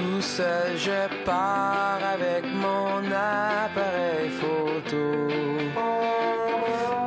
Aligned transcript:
tout 0.00 0.22
seul, 0.22 0.76
je 0.76 1.24
pars 1.24 1.98
avec 2.14 2.44
mon 2.54 2.98
appareil 3.06 4.30
photo. 4.30 5.28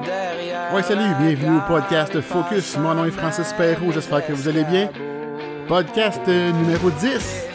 Derrière 0.06 0.74
Ouais, 0.74 0.84
salut, 0.84 1.14
bienvenue 1.20 1.58
au 1.58 1.62
podcast 1.68 2.20
Focus. 2.22 2.78
Mon 2.78 2.94
nom 2.94 3.06
est 3.06 3.12
Francis 3.12 3.54
Perrault, 3.54 3.92
j'espère 3.92 4.26
que 4.26 4.34
vous 4.34 4.48
allez 4.48 4.64
bien. 4.64 4.90
Podcast 5.68 6.22
euh, 6.28 6.52
numéro 6.52 6.90
10. 6.90 7.46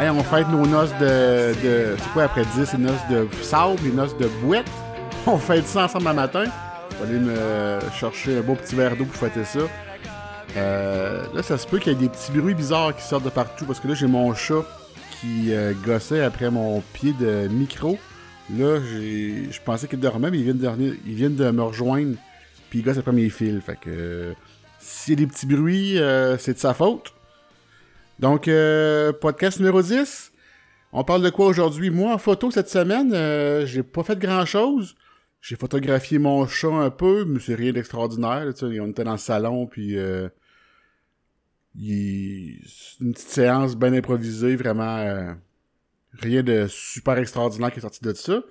Hey, 0.00 0.10
on 0.10 0.22
fête 0.22 0.48
nos 0.48 0.66
noces 0.66 0.94
de. 1.00 1.54
de 1.62 1.96
c'est 1.98 2.12
quoi 2.12 2.24
après 2.24 2.44
10 2.44 2.72
Les 2.74 2.78
noces 2.78 3.08
de 3.10 3.28
sable, 3.42 3.80
les 3.84 3.92
noces 3.92 4.16
de 4.16 4.26
bouette. 4.42 4.70
On 5.26 5.36
fête 5.36 5.66
ça 5.66 5.84
ensemble 5.84 6.06
un 6.06 6.12
matin. 6.14 6.44
Je 6.90 7.04
vais 7.04 7.10
aller 7.10 7.18
me 7.18 7.80
chercher 7.92 8.38
un 8.38 8.40
beau 8.40 8.54
petit 8.54 8.74
verre 8.74 8.96
d'eau 8.96 9.04
pour 9.04 9.16
fêter 9.16 9.44
ça. 9.44 9.60
Euh, 10.56 11.24
là, 11.34 11.42
ça 11.42 11.58
se 11.58 11.66
peut 11.66 11.78
qu'il 11.78 11.92
y 11.92 11.96
ait 11.96 11.98
des 11.98 12.08
petits 12.08 12.32
bruits 12.32 12.54
bizarres 12.54 12.96
qui 12.96 13.02
sortent 13.02 13.24
de 13.24 13.30
partout 13.30 13.64
parce 13.66 13.80
que 13.80 13.88
là, 13.88 13.94
j'ai 13.94 14.06
mon 14.06 14.34
chat 14.34 14.64
qui 15.20 15.52
euh, 15.52 15.72
gossait 15.84 16.22
après 16.22 16.50
mon 16.50 16.80
pied 16.92 17.12
de 17.12 17.48
micro. 17.48 17.98
Là, 18.56 18.78
je 18.80 19.60
pensais 19.64 19.86
qu'il 19.88 20.00
dormait, 20.00 20.30
mais 20.30 20.38
il 20.38 20.44
vient 20.44 20.54
de, 20.54 20.60
dernier- 20.60 20.94
il 21.06 21.14
vient 21.14 21.30
de 21.30 21.50
me 21.50 21.62
rejoindre 21.62 22.16
puis 22.70 22.78
il 22.80 22.82
gosse 22.82 22.98
après 22.98 23.12
mes 23.12 23.28
fils. 23.28 23.60
Fait 23.62 23.78
que 23.78 24.34
s'il 24.78 25.14
y 25.20 25.22
a 25.22 25.26
des 25.26 25.30
petits 25.30 25.46
bruits, 25.46 25.98
euh, 25.98 26.38
c'est 26.38 26.54
de 26.54 26.58
sa 26.58 26.72
faute. 26.74 27.12
Donc, 28.18 28.48
euh, 28.48 29.12
podcast 29.12 29.58
numéro 29.58 29.82
10. 29.82 30.32
On 30.92 31.04
parle 31.04 31.22
de 31.22 31.30
quoi 31.30 31.46
aujourd'hui? 31.46 31.90
Moi, 31.90 32.12
en 32.14 32.18
photo 32.18 32.50
cette 32.50 32.70
semaine, 32.70 33.12
euh, 33.12 33.66
j'ai 33.66 33.82
pas 33.82 34.02
fait 34.02 34.18
grand-chose. 34.18 34.94
J'ai 35.40 35.54
photographié 35.56 36.18
mon 36.18 36.46
chat 36.46 36.68
un 36.72 36.90
peu, 36.90 37.24
mais 37.26 37.38
c'est 37.38 37.54
rien 37.54 37.72
d'extraordinaire. 37.72 38.46
On 38.62 38.88
était 38.88 39.04
dans 39.04 39.12
le 39.12 39.18
salon, 39.18 39.66
puis 39.66 39.96
euh, 39.98 40.28
il- 41.78 42.60
c'est 42.66 43.04
une 43.04 43.12
petite 43.12 43.28
séance 43.28 43.76
bien 43.76 43.92
improvisée, 43.92 44.56
vraiment 44.56 44.98
euh, 44.98 45.32
rien 46.12 46.42
de 46.42 46.66
super 46.68 47.18
extraordinaire 47.18 47.70
qui 47.72 47.78
est 47.78 47.82
sorti 47.82 48.00
de 48.02 48.12
ça. 48.12 48.42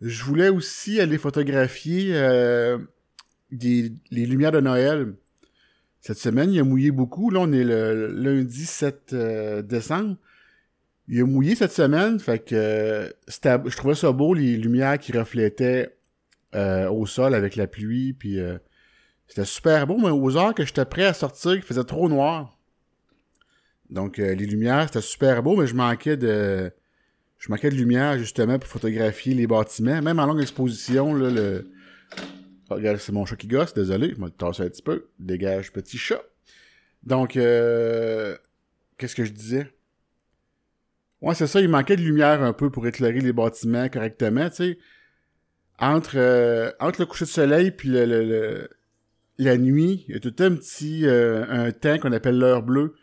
Je 0.00 0.24
voulais 0.24 0.48
aussi 0.48 1.00
aller 1.00 1.18
photographier 1.18 2.10
euh, 2.14 2.78
des, 3.50 3.92
les 4.10 4.26
lumières 4.26 4.52
de 4.52 4.60
Noël. 4.60 5.14
Cette 6.00 6.18
semaine, 6.18 6.52
il 6.52 6.60
a 6.60 6.64
mouillé 6.64 6.90
beaucoup. 6.90 7.30
Là, 7.30 7.40
on 7.40 7.52
est 7.52 7.64
le 7.64 8.08
lundi 8.08 8.66
7 8.66 9.12
euh, 9.14 9.62
décembre. 9.62 10.16
Il 11.08 11.20
a 11.20 11.24
mouillé 11.26 11.54
cette 11.54 11.72
semaine, 11.72 12.18
fait 12.18 12.38
que 12.40 12.54
euh, 12.54 13.08
je 13.28 13.76
trouvais 13.76 13.94
ça 13.94 14.10
beau, 14.12 14.34
les 14.34 14.56
lumières 14.56 14.98
qui 14.98 15.12
reflétaient 15.12 15.96
au 16.54 17.04
sol 17.04 17.34
avec 17.34 17.56
la 17.56 17.66
pluie, 17.66 18.12
puis 18.12 18.38
c'était 19.26 19.44
super 19.44 19.86
beau, 19.86 19.98
mais 19.98 20.10
aux 20.10 20.36
heures 20.36 20.54
que 20.54 20.64
j'étais 20.64 20.84
prêt 20.84 21.04
à 21.04 21.14
sortir, 21.14 21.54
il 21.54 21.62
faisait 21.62 21.84
trop 21.84 22.08
noir. 22.08 22.58
Donc 23.90 24.18
euh, 24.18 24.34
les 24.34 24.46
lumières, 24.46 24.86
c'était 24.86 25.00
super 25.00 25.42
beau, 25.42 25.56
mais 25.56 25.66
je 25.66 25.74
manquais 25.74 26.16
de 26.16 26.72
je 27.38 27.50
manquais 27.50 27.68
de 27.68 27.74
lumière 27.74 28.18
justement 28.18 28.58
pour 28.58 28.68
photographier 28.68 29.34
les 29.34 29.46
bâtiments, 29.46 30.00
même 30.00 30.18
en 30.18 30.26
longue 30.26 30.40
exposition, 30.40 31.14
là, 31.14 31.28
le... 31.30 31.70
Oh, 32.70 32.76
regarde, 32.76 32.96
c'est 32.96 33.12
mon 33.12 33.26
chat 33.26 33.36
qui 33.36 33.48
gosse, 33.48 33.74
désolé, 33.74 34.14
je 34.14 34.20
vais 34.20 34.26
le 34.26 34.46
un 34.46 34.68
petit 34.68 34.82
peu. 34.82 35.08
Dégage, 35.18 35.70
petit 35.70 35.98
chat. 35.98 36.22
Donc, 37.02 37.36
euh... 37.36 38.38
qu'est-ce 38.96 39.14
que 39.14 39.26
je 39.26 39.32
disais? 39.32 39.70
Ouais, 41.20 41.34
c'est 41.34 41.46
ça, 41.46 41.60
il 41.60 41.68
manquait 41.68 41.96
de 41.96 42.02
lumière 42.02 42.42
un 42.42 42.54
peu 42.54 42.70
pour 42.70 42.86
éclairer 42.86 43.20
les 43.20 43.34
bâtiments 43.34 43.90
correctement, 43.90 44.48
tu 44.48 44.56
sais. 44.56 44.78
Entre, 45.78 46.16
euh, 46.16 46.70
entre 46.80 47.00
le 47.00 47.06
coucher 47.06 47.26
de 47.26 47.30
soleil 47.30 47.70
puis 47.72 47.90
le, 47.90 48.06
le- 48.06 48.24
le- 48.24 48.70
la 49.38 49.56
nuit, 49.56 50.04
il 50.08 50.14
y 50.14 50.16
a 50.16 50.20
tout 50.20 50.34
un 50.38 50.54
petit 50.54 51.06
euh, 51.06 51.44
un 51.48 51.72
temps 51.72 51.98
qu'on 51.98 52.12
appelle 52.12 52.38
l'heure 52.38 52.62
bleue. 52.62 52.94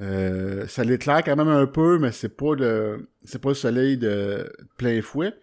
Euh, 0.00 0.66
ça 0.68 0.84
l'éclaire 0.84 1.22
quand 1.22 1.36
même 1.36 1.48
un 1.48 1.66
peu, 1.66 1.98
mais 1.98 2.12
c'est 2.12 2.36
pas 2.36 2.54
le 2.54 3.10
c'est 3.24 3.40
pas 3.40 3.50
le 3.50 3.54
soleil 3.54 3.98
de 3.98 4.50
plein 4.78 5.02
fouet. 5.02 5.34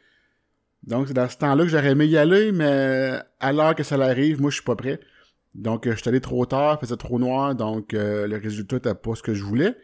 Donc 0.83 1.07
c'est 1.07 1.13
dans 1.13 1.29
ce 1.29 1.37
temps-là 1.37 1.63
que 1.63 1.69
j'aurais 1.69 1.91
aimé 1.91 2.05
y 2.05 2.17
aller, 2.17 2.51
mais 2.51 3.19
à 3.39 3.53
l'heure 3.53 3.75
que 3.75 3.83
ça 3.83 3.95
arrive, 3.95 4.41
moi 4.41 4.49
je 4.49 4.55
suis 4.55 4.63
pas 4.63 4.75
prêt. 4.75 4.99
Donc 5.55 5.87
euh, 5.87 5.91
je 5.91 5.97
suis 5.97 6.09
allé 6.09 6.21
trop 6.21 6.45
tard, 6.45 6.79
faisait 6.79 6.95
trop 6.97 7.19
noir, 7.19 7.55
donc 7.55 7.93
euh, 7.93 8.27
le 8.27 8.37
résultat 8.37 8.77
n'était 8.77 8.95
pas 8.95 9.15
ce 9.15 9.23
que 9.23 9.33
je 9.33 9.43
voulais. 9.43 9.75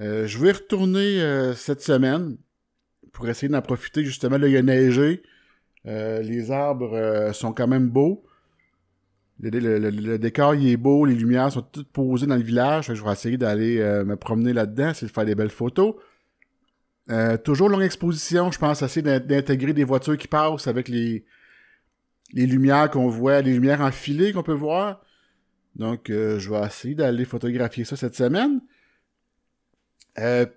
Euh, 0.00 0.26
je 0.26 0.38
vais 0.38 0.52
retourner 0.52 1.20
euh, 1.20 1.54
cette 1.54 1.82
semaine 1.82 2.36
pour 3.12 3.28
essayer 3.28 3.48
d'en 3.48 3.62
profiter. 3.62 4.04
Justement, 4.04 4.38
là, 4.38 4.48
il 4.48 4.56
a 4.56 4.62
neigé. 4.62 5.22
Les 5.84 6.50
arbres 6.50 7.30
sont 7.32 7.54
quand 7.54 7.66
même 7.66 7.88
beaux. 7.88 8.22
Le, 9.42 10.18
décor 10.18 10.54
il 10.54 10.68
est 10.68 10.76
beau, 10.76 11.06
les 11.06 11.14
lumières 11.14 11.50
sont 11.50 11.62
toutes 11.62 11.90
posées 11.90 12.26
dans 12.26 12.36
le 12.36 12.42
village. 12.42 12.92
Je 12.92 13.02
vais 13.02 13.12
essayer 13.12 13.38
d'aller 13.38 13.78
euh, 13.78 14.04
me 14.04 14.16
promener 14.16 14.52
là-dedans, 14.52 14.90
essayer 14.90 15.08
de 15.08 15.12
faire 15.12 15.24
des 15.24 15.34
belles 15.34 15.48
photos. 15.50 15.94
Euh, 17.08 17.36
toujours 17.38 17.68
longue 17.70 17.82
exposition, 17.82 18.52
je 18.52 18.58
pense 18.58 18.82
essayer 18.82 19.02
d'in- 19.02 19.18
d'intégrer 19.18 19.72
des 19.72 19.84
voitures 19.84 20.18
qui 20.18 20.28
passent 20.28 20.66
avec 20.66 20.88
les, 20.88 21.24
les 22.34 22.46
lumières 22.46 22.90
qu'on 22.90 23.08
voit, 23.08 23.40
les 23.40 23.54
lumières 23.54 23.80
enfilées 23.80 24.32
qu'on 24.32 24.42
peut 24.42 24.52
voir. 24.52 25.00
Donc, 25.74 26.10
euh, 26.10 26.38
je 26.38 26.50
vais 26.50 26.60
essayer 26.66 26.94
d'aller 26.94 27.24
photographier 27.24 27.84
ça 27.84 27.96
cette 27.96 28.16
semaine. 28.16 28.60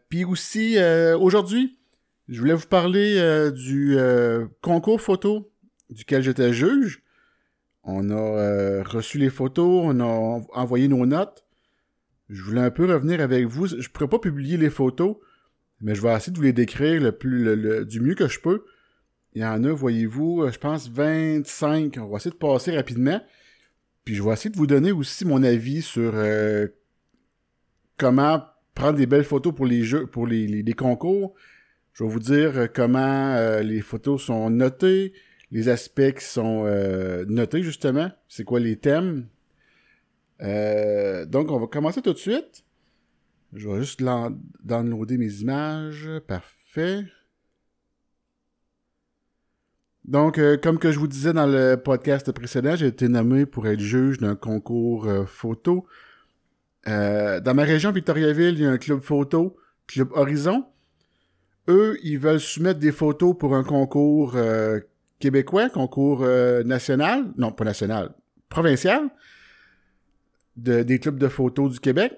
Puis 0.09 0.25
aussi, 0.25 0.75
aujourd'hui, 1.17 1.79
je 2.27 2.39
voulais 2.41 2.53
vous 2.53 2.67
parler 2.67 3.51
du 3.53 3.95
concours 4.61 4.99
photo 4.99 5.49
duquel 5.89 6.21
j'étais 6.21 6.51
juge. 6.51 7.02
On 7.83 8.09
a 8.09 8.15
euh, 8.15 8.83
reçu 8.83 9.17
les 9.17 9.29
photos, 9.29 9.81
on 9.85 9.99
a 9.99 10.05
en- 10.05 10.47
envoyé 10.53 10.87
nos 10.87 11.05
notes. 11.05 11.43
Je 12.29 12.41
voulais 12.41 12.61
un 12.61 12.71
peu 12.71 12.85
revenir 12.85 13.19
avec 13.21 13.45
vous. 13.45 13.67
Je 13.67 13.89
pourrais 13.89 14.07
pas 14.07 14.19
publier 14.19 14.57
les 14.57 14.69
photos, 14.69 15.17
mais 15.81 15.93
je 15.93 16.01
vais 16.01 16.13
essayer 16.15 16.31
de 16.31 16.37
vous 16.37 16.43
les 16.43 16.53
décrire 16.53 17.01
le 17.01 17.11
plus 17.11 17.85
du 17.85 17.99
mieux 17.99 18.15
que 18.15 18.27
je 18.27 18.39
peux. 18.39 18.63
Il 19.33 19.41
y 19.41 19.45
en 19.45 19.63
a, 19.63 19.71
voyez-vous, 19.71 20.43
euh, 20.43 20.51
je 20.51 20.59
pense 20.59 20.89
25. 20.89 21.97
On 21.99 22.07
va 22.07 22.17
essayer 22.17 22.31
de 22.31 22.37
passer 22.37 22.75
rapidement. 22.75 23.21
Puis 24.05 24.15
je 24.15 24.23
vais 24.23 24.31
essayer 24.31 24.49
de 24.51 24.57
vous 24.57 24.67
donner 24.67 24.91
aussi 24.91 25.25
mon 25.25 25.43
avis 25.43 25.81
sur 25.81 26.11
euh, 26.15 26.67
comment 27.97 28.43
prendre 28.75 28.97
des 28.97 29.05
belles 29.05 29.23
photos 29.23 29.53
pour 29.53 29.65
les 29.65 29.83
jeux, 29.83 30.07
pour 30.07 30.27
les, 30.27 30.47
les- 30.47 30.73
concours. 30.73 31.33
Je 31.93 32.03
vais 32.03 32.09
vous 32.09 32.19
dire 32.19 32.69
comment 32.73 33.59
les 33.61 33.81
photos 33.81 34.23
sont 34.23 34.49
notées, 34.49 35.13
les 35.53 35.69
aspects 35.69 36.13
qui 36.17 36.25
sont 36.25 36.63
euh, 36.65 37.25
notés 37.27 37.61
justement, 37.61 38.11
c'est 38.27 38.43
quoi 38.43 38.59
les 38.59 38.75
thèmes? 38.75 39.27
Euh, 40.41 41.25
donc 41.25 41.51
on 41.51 41.59
va 41.59 41.67
commencer 41.67 42.01
tout 42.01 42.11
de 42.11 42.17
suite. 42.17 42.65
Je 43.53 43.69
vais 43.69 43.79
juste 43.79 44.01
downloader 44.63 45.17
mes 45.19 45.31
images. 45.41 46.09
Parfait. 46.27 47.05
Donc, 50.05 50.39
euh, 50.39 50.57
comme 50.57 50.79
que 50.79 50.91
je 50.91 50.97
vous 50.97 51.07
disais 51.07 51.33
dans 51.33 51.45
le 51.45 51.75
podcast 51.75 52.31
précédent, 52.31 52.75
j'ai 52.75 52.87
été 52.87 53.07
nommé 53.07 53.45
pour 53.45 53.67
être 53.67 53.79
juge 53.79 54.17
d'un 54.17 54.35
concours 54.35 55.07
photo. 55.27 55.85
Dans 56.87 57.53
ma 57.55 57.63
région, 57.63 57.91
Victoriaville, 57.91 58.55
il 58.55 58.61
y 58.61 58.65
a 58.65 58.71
un 58.71 58.79
club 58.79 59.01
photo, 59.01 59.55
Club 59.85 60.09
Horizon. 60.13 60.65
Eux, 61.69 61.97
ils 62.03 62.17
veulent 62.17 62.41
soumettre 62.41 62.79
des 62.79 62.91
photos 62.91 63.37
pour 63.37 63.55
un 63.55 63.63
concours 63.63 64.35
québécois, 65.23 65.69
concours 65.69 66.23
euh, 66.23 66.63
national, 66.63 67.31
non 67.37 67.53
pas 67.53 67.63
national, 67.63 68.13
provincial, 68.49 69.09
de, 70.57 70.83
des 70.83 70.99
clubs 70.99 71.17
de 71.17 71.29
photos 71.29 71.71
du 71.71 71.79
Québec. 71.79 72.11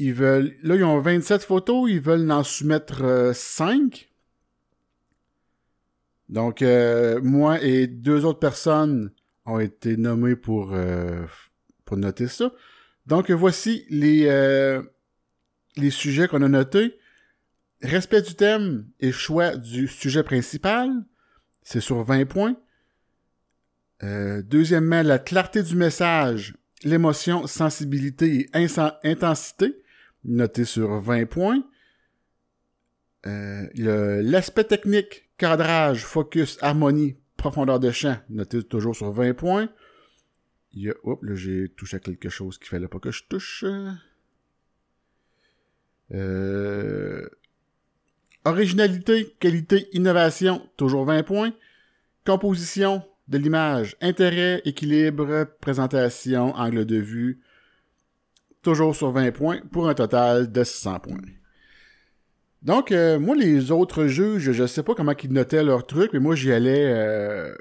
Ils 0.00 0.12
veulent, 0.12 0.56
là, 0.64 0.74
ils 0.74 0.82
ont 0.82 0.98
27 0.98 1.44
photos, 1.44 1.88
ils 1.88 2.00
veulent 2.00 2.28
en 2.32 2.42
soumettre 2.42 3.04
euh, 3.04 3.32
5. 3.32 4.08
Donc, 6.28 6.62
euh, 6.62 7.20
moi 7.22 7.62
et 7.62 7.86
deux 7.86 8.24
autres 8.24 8.40
personnes 8.40 9.12
ont 9.46 9.60
été 9.60 9.96
nommés 9.96 10.34
pour, 10.34 10.72
euh, 10.72 11.24
noter 11.92 12.26
ça. 12.26 12.52
Donc, 13.06 13.30
voici 13.30 13.86
euh, 13.92 14.82
les 15.76 15.90
sujets 15.90 16.26
qu'on 16.26 16.42
a 16.42 16.48
notés. 16.48 16.98
Respect 17.80 18.22
du 18.22 18.34
thème 18.34 18.88
et 18.98 19.12
choix 19.12 19.54
du 19.54 19.86
sujet 19.86 20.24
principal, 20.24 20.90
c'est 21.64 21.80
sur 21.80 22.02
20 22.02 22.26
points. 22.26 22.56
Euh, 24.02 24.42
deuxièmement, 24.42 25.02
la 25.02 25.18
clarté 25.18 25.62
du 25.62 25.74
message, 25.74 26.54
l'émotion, 26.84 27.46
sensibilité 27.46 28.48
et 28.54 28.68
intensité, 29.02 29.82
noté 30.24 30.64
sur 30.64 31.00
20 31.00 31.26
points. 31.26 31.64
Euh, 33.26 33.66
L'aspect 34.22 34.64
technique, 34.64 35.30
cadrage, 35.38 36.04
focus, 36.04 36.58
harmonie, 36.60 37.16
profondeur 37.36 37.80
de 37.80 37.90
champ, 37.90 38.18
noté 38.28 38.62
toujours 38.62 38.94
sur 38.94 39.10
20 39.10 39.34
points. 39.34 39.70
Il 40.72 40.82
y 40.82 40.90
a... 40.90 40.94
Oups, 41.04 41.22
là, 41.22 41.34
j'ai 41.34 41.68
touché 41.70 41.96
à 41.96 42.00
quelque 42.00 42.28
chose 42.28 42.58
qu'il 42.58 42.68
fallait 42.68 42.88
pas 42.88 42.98
que 42.98 43.10
je 43.10 43.22
touche. 43.28 43.64
Euh... 46.12 47.28
Originalité, 48.44 49.34
qualité, 49.40 49.88
innovation, 49.92 50.62
toujours 50.76 51.04
20 51.04 51.22
points. 51.22 51.52
Composition 52.26 53.02
de 53.28 53.38
l'image, 53.38 53.96
intérêt, 54.00 54.60
équilibre, 54.64 55.46
présentation, 55.60 56.54
angle 56.54 56.84
de 56.84 56.96
vue, 56.96 57.40
toujours 58.62 58.94
sur 58.94 59.10
20 59.12 59.32
points, 59.32 59.60
pour 59.72 59.88
un 59.88 59.94
total 59.94 60.50
de 60.52 60.62
600 60.64 61.00
points. 61.00 61.20
Donc, 62.62 62.92
euh, 62.92 63.18
moi, 63.18 63.34
les 63.34 63.70
autres 63.70 64.06
juges, 64.06 64.52
je 64.52 64.66
sais 64.66 64.82
pas 64.82 64.94
comment 64.94 65.12
ils 65.22 65.32
notaient 65.32 65.62
leur 65.62 65.86
truc, 65.86 66.10
mais 66.12 66.18
moi, 66.18 66.34
j'y 66.34 66.52
allais... 66.52 66.84
euh, 66.86 67.54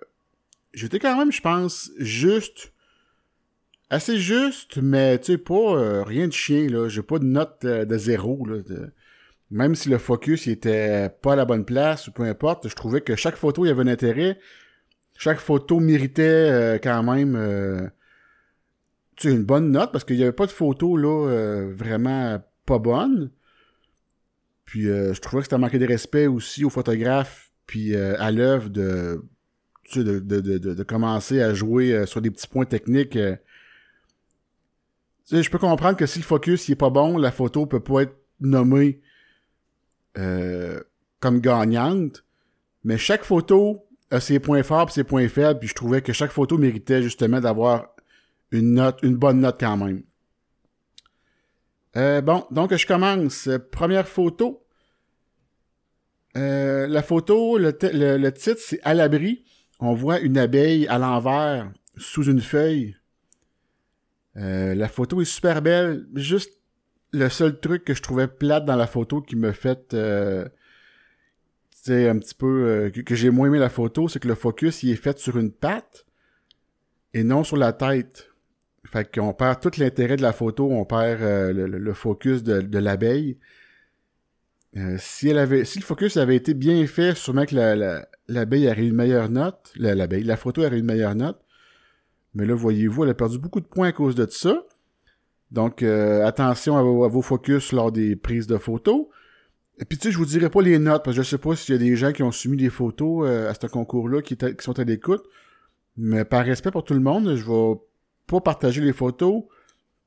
J'étais 0.74 1.00
quand 1.00 1.18
même, 1.18 1.32
je 1.32 1.42
pense, 1.42 1.92
juste... 2.00 2.72
Assez 3.90 4.18
juste, 4.18 4.78
mais 4.78 5.20
tu 5.20 5.34
sais, 5.34 5.38
pas 5.38 5.54
euh, 5.54 6.04
rien 6.04 6.28
de 6.28 6.34
chien, 6.34 6.68
là. 6.68 6.90
J'ai 6.90 7.04
pas 7.04 7.20
de 7.20 7.26
note 7.26 7.60
euh, 7.64 7.86
de 7.86 7.98
zéro, 7.98 8.44
là. 8.46 8.56
Même 9.54 9.76
si 9.76 9.88
le 9.88 10.00
focus 10.00 10.48
il 10.48 10.54
était 10.54 11.10
pas 11.22 11.34
à 11.34 11.36
la 11.36 11.46
bonne 11.46 11.64
place, 11.64 12.08
ou 12.08 12.12
peu 12.12 12.24
importe, 12.24 12.68
je 12.68 12.76
trouvais 12.76 13.02
que 13.02 13.16
chaque 13.16 13.36
photo, 13.36 13.64
il 13.64 13.68
y 13.68 13.72
avait 13.72 13.84
un 13.84 13.88
intérêt. 13.88 14.40
Chaque 15.16 15.38
photo 15.38 15.80
méritait 15.80 16.24
euh, 16.24 16.80
quand 16.80 17.04
même... 17.04 17.36
euh, 17.36 17.88
une 19.24 19.44
bonne 19.44 19.70
note, 19.70 19.92
parce 19.92 20.06
qu'il 20.06 20.16
y 20.16 20.24
avait 20.24 20.32
pas 20.32 20.48
de 20.48 20.52
photos, 20.52 21.00
là, 21.00 21.28
euh, 21.30 21.72
vraiment 21.72 22.44
pas 22.66 22.80
bonnes. 22.80 23.30
Puis 24.66 24.86
je 24.86 25.20
trouvais 25.22 25.42
que 25.42 25.46
c'était 25.46 25.60
manqué 25.60 25.78
de 25.78 25.86
respect 25.86 26.26
aussi 26.26 26.66
aux 26.66 26.72
photographes, 26.72 27.52
puis 27.68 27.96
à 27.96 28.32
l'œuvre 28.32 28.70
de, 28.70 29.24
de, 29.96 30.20
de, 30.20 30.40
de, 30.58 30.84
commencer 30.84 31.44
à 31.44 31.54
jouer 31.54 32.08
sur 32.08 32.22
des 32.22 32.32
petits 32.32 32.48
points 32.48 32.66
techniques. 32.66 33.20
je 35.32 35.50
peux 35.50 35.60
comprendre 35.60 35.96
que 35.96 36.08
si 36.08 36.18
le 36.18 36.26
focus 36.26 36.68
il 36.68 36.72
est 36.72 36.76
pas 36.76 36.90
bon, 36.90 37.20
la 37.20 37.32
photo 37.32 37.68
peut 37.68 37.84
pas 37.84 38.02
être 38.02 38.16
nommée 38.40 39.00
euh, 40.18 40.80
comme 41.20 41.40
gagnante, 41.40 42.24
mais 42.84 42.98
chaque 42.98 43.24
photo 43.24 43.86
a 44.12 44.20
ses 44.20 44.40
points 44.40 44.64
forts 44.64 44.90
et 44.90 44.92
ses 44.92 45.04
points 45.04 45.28
faibles, 45.28 45.60
puis 45.60 45.70
je 45.70 45.74
trouvais 45.74 46.02
que 46.02 46.14
chaque 46.14 46.32
photo 46.32 46.58
méritait 46.58 47.02
justement 47.02 47.40
d'avoir 47.40 47.96
une 48.52 48.74
note, 48.74 49.00
une 49.04 49.16
bonne 49.16 49.40
note 49.40 49.58
quand 49.60 49.78
même. 49.78 50.04
Euh, 51.96 52.22
bon, 52.22 52.46
donc 52.52 52.76
je 52.76 52.86
commence. 52.88 53.50
Première 53.72 54.08
photo. 54.08 54.66
Euh, 56.36 56.88
la 56.88 57.04
photo, 57.04 57.58
le 57.58 57.72
titre, 58.32 58.60
c'est 58.60 58.82
À 58.84 58.94
l'abri. 58.94 59.44
On 59.80 59.94
voit 59.94 60.20
une 60.20 60.38
abeille 60.38 60.88
à 60.88 60.98
l'envers, 60.98 61.72
sous 61.98 62.24
une 62.24 62.42
feuille. 62.42 62.96
Euh, 64.38 64.74
la 64.76 64.88
photo 64.88 65.22
est 65.22 65.26
super 65.26 65.62
belle. 65.62 66.08
Juste 66.16 66.58
le 67.14 67.30
seul 67.30 67.60
truc 67.60 67.86
que 67.86 67.94
je 67.94 68.02
trouvais 68.02 68.28
plate 68.28 68.66
dans 68.66 68.76
la 68.76 68.88
photo 68.88 69.22
qui 69.22 69.36
me 69.36 69.52
fait... 69.52 69.94
Euh, 69.94 70.48
un 71.88 72.18
petit 72.18 72.36
peu... 72.36 72.66
euh, 72.68 72.90
que, 72.90 73.16
j'ai 73.16 73.30
moins 73.30 73.48
aimé 73.48 73.60
la 73.60 73.70
photo, 73.70 74.08
c'est 74.08 74.20
que 74.20 74.28
le 74.28 74.36
focus, 74.36 74.84
il 74.84 74.92
est 74.92 74.96
fait 74.96 75.20
sur 75.20 75.38
une 75.38 75.52
patte 75.52 76.06
et 77.14 77.24
non 77.24 77.44
sur 77.44 77.58
la 77.58 77.74
tête. 77.74 78.30
Fait 78.86 79.10
qu'on 79.14 79.34
perd 79.34 79.60
tout 79.60 79.72
l'intérêt 79.78 80.16
de 80.16 80.22
la 80.22 80.34
photo, 80.34 80.70
on 80.72 80.86
perd 80.86 81.22
euh, 81.22 81.52
le, 81.54 81.94
focus 81.94 82.44
de, 82.44 82.78
l'abeille. 82.78 83.38
Euh, 84.78 84.96
si 84.98 85.30
elle 85.30 85.38
avait, 85.38 85.66
si 85.66 85.80
le 85.80 85.84
focus 85.86 86.18
avait 86.18 86.36
été 86.36 86.54
bien 86.54 86.86
fait, 86.88 87.16
sûrement 87.16 87.46
que 87.46 87.56
la, 87.56 87.76
la- 87.76 88.08
l'abeille 88.28 88.68
aurait 88.68 88.84
eu 88.84 88.88
une 88.88 88.96
meilleure 88.96 89.30
note. 89.30 89.72
La, 89.76 89.94
l'abeille, 89.94 90.24
la 90.24 90.38
photo 90.38 90.64
aurait 90.66 90.80
une 90.80 90.86
meilleure 90.86 91.16
note. 91.16 91.40
Mais 92.34 92.46
là, 92.46 92.56
voyez-vous, 92.56 93.04
elle 93.04 93.12
a 93.12 93.14
perdu 93.14 93.38
beaucoup 93.38 93.60
de 93.62 93.66
points 93.66 93.90
à 93.90 93.92
cause 93.92 94.16
de 94.16 94.26
ça. 94.30 94.64
Donc, 95.54 95.84
euh, 95.84 96.26
attention 96.26 96.76
à 96.78 96.82
vos, 96.82 97.06
à 97.06 97.08
vos 97.08 97.22
focus 97.22 97.72
lors 97.72 97.92
des 97.92 98.18
prises 98.18 98.48
de 98.48 98.58
photos. 98.58 99.06
Et 99.80 99.86
puis, 99.86 99.98
tu 99.98 100.08
sais, 100.08 100.12
je 100.12 100.18
vous 100.18 100.26
dirai 100.26 100.50
pas 100.50 100.62
les 100.62 100.78
notes, 100.80 101.04
parce 101.06 101.16
que 101.16 101.24
je 101.24 101.30
sais 101.30 101.38
pas 101.38 101.56
s'il 101.56 101.74
y 101.74 101.78
a 101.78 101.80
des 101.80 101.96
gens 101.96 102.12
qui 102.12 102.24
ont 102.24 102.32
soumis 102.32 102.58
des 102.58 102.70
photos 102.70 103.26
euh, 103.26 103.50
à 103.50 103.54
ce 103.54 103.68
concours-là 103.68 104.22
qui, 104.22 104.36
qui 104.36 104.54
sont 104.60 104.78
à 104.78 104.84
l'écoute. 104.84 105.24
Mais 105.96 106.26
par 106.26 106.46
respect 106.46 106.72
pour 106.72 106.84
tout 106.84 106.94
le 106.94 107.00
monde, 107.00 107.36
je 107.36 107.46
vais 107.46 107.80
pas 108.28 108.42
partager 108.42 108.82
les 108.82 108.94
photos, 108.94 109.44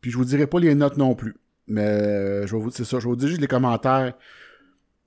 puis 0.00 0.10
je 0.10 0.16
vous 0.16 0.24
dirai 0.24 0.46
pas 0.46 0.60
les 0.60 0.74
notes 0.74 0.96
non 0.96 1.14
plus. 1.14 1.36
Mais 1.66 1.86
euh, 1.86 2.46
je 2.46 2.54
vais 2.54 2.62
vous 2.62 2.70
c'est 2.70 2.84
ça, 2.84 2.98
je 2.98 3.04
vais 3.04 3.10
vous 3.10 3.16
dire 3.16 3.28
juste 3.28 3.40
les 3.40 3.48
commentaires 3.48 4.14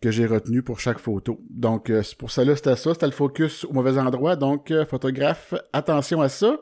que 0.01 0.11
j'ai 0.11 0.25
retenus 0.25 0.63
pour 0.63 0.79
chaque 0.79 0.99
photo. 0.99 1.39
Donc 1.49 1.89
euh, 1.89 2.01
pour 2.17 2.31
ça 2.31 2.43
là, 2.45 2.55
c'était 2.55 2.75
ça, 2.75 2.93
c'était 2.93 3.05
le 3.05 3.11
focus 3.11 3.65
au 3.65 3.73
mauvais 3.73 3.97
endroit. 3.97 4.35
Donc 4.35 4.71
euh, 4.71 4.85
photographe, 4.85 5.53
attention 5.73 6.21
à 6.21 6.29
ça. 6.29 6.59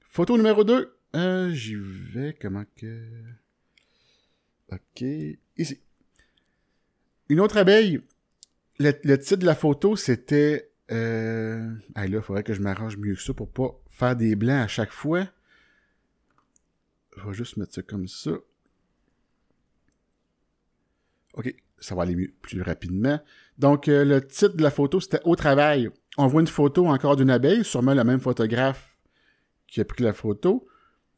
Photo 0.00 0.36
numéro 0.36 0.64
2. 0.64 0.92
Euh, 1.14 1.50
j'y 1.52 1.74
vais 1.76 2.36
comment 2.40 2.64
que 2.76 3.00
OK, 4.70 5.04
ici. 5.56 5.80
Une 7.28 7.40
autre 7.40 7.56
abeille. 7.56 8.00
Le, 8.78 9.16
titre 9.16 9.36
de 9.36 9.46
la 9.46 9.54
photo, 9.54 9.96
c'était. 9.96 10.70
Ah 10.90 10.94
là, 10.94 12.18
il 12.18 12.22
faudrait 12.22 12.44
que 12.44 12.54
je 12.54 12.60
m'arrange 12.60 12.96
mieux 12.96 13.14
que 13.14 13.22
ça 13.22 13.34
pour 13.34 13.50
pas 13.50 13.80
faire 13.88 14.16
des 14.16 14.36
blancs 14.36 14.64
à 14.64 14.68
chaque 14.68 14.92
fois. 14.92 15.26
Je 17.16 17.26
vais 17.26 17.34
juste 17.34 17.56
mettre 17.56 17.74
ça 17.74 17.82
comme 17.82 18.06
ça. 18.06 18.32
OK, 21.34 21.54
ça 21.78 21.94
va 21.94 22.02
aller 22.02 22.16
mieux, 22.16 22.32
plus 22.42 22.62
rapidement. 22.62 23.20
Donc, 23.58 23.88
euh, 23.88 24.04
le 24.04 24.24
titre 24.24 24.56
de 24.56 24.62
la 24.62 24.70
photo, 24.70 25.00
c'était 25.00 25.20
Au 25.24 25.36
travail. 25.36 25.90
On 26.16 26.26
voit 26.26 26.40
une 26.40 26.48
photo 26.48 26.86
encore 26.86 27.16
d'une 27.16 27.30
abeille, 27.30 27.64
sûrement 27.64 27.94
le 27.94 28.04
même 28.04 28.20
photographe 28.20 28.98
qui 29.66 29.80
a 29.80 29.84
pris 29.84 30.02
la 30.02 30.12
photo. 30.12 30.66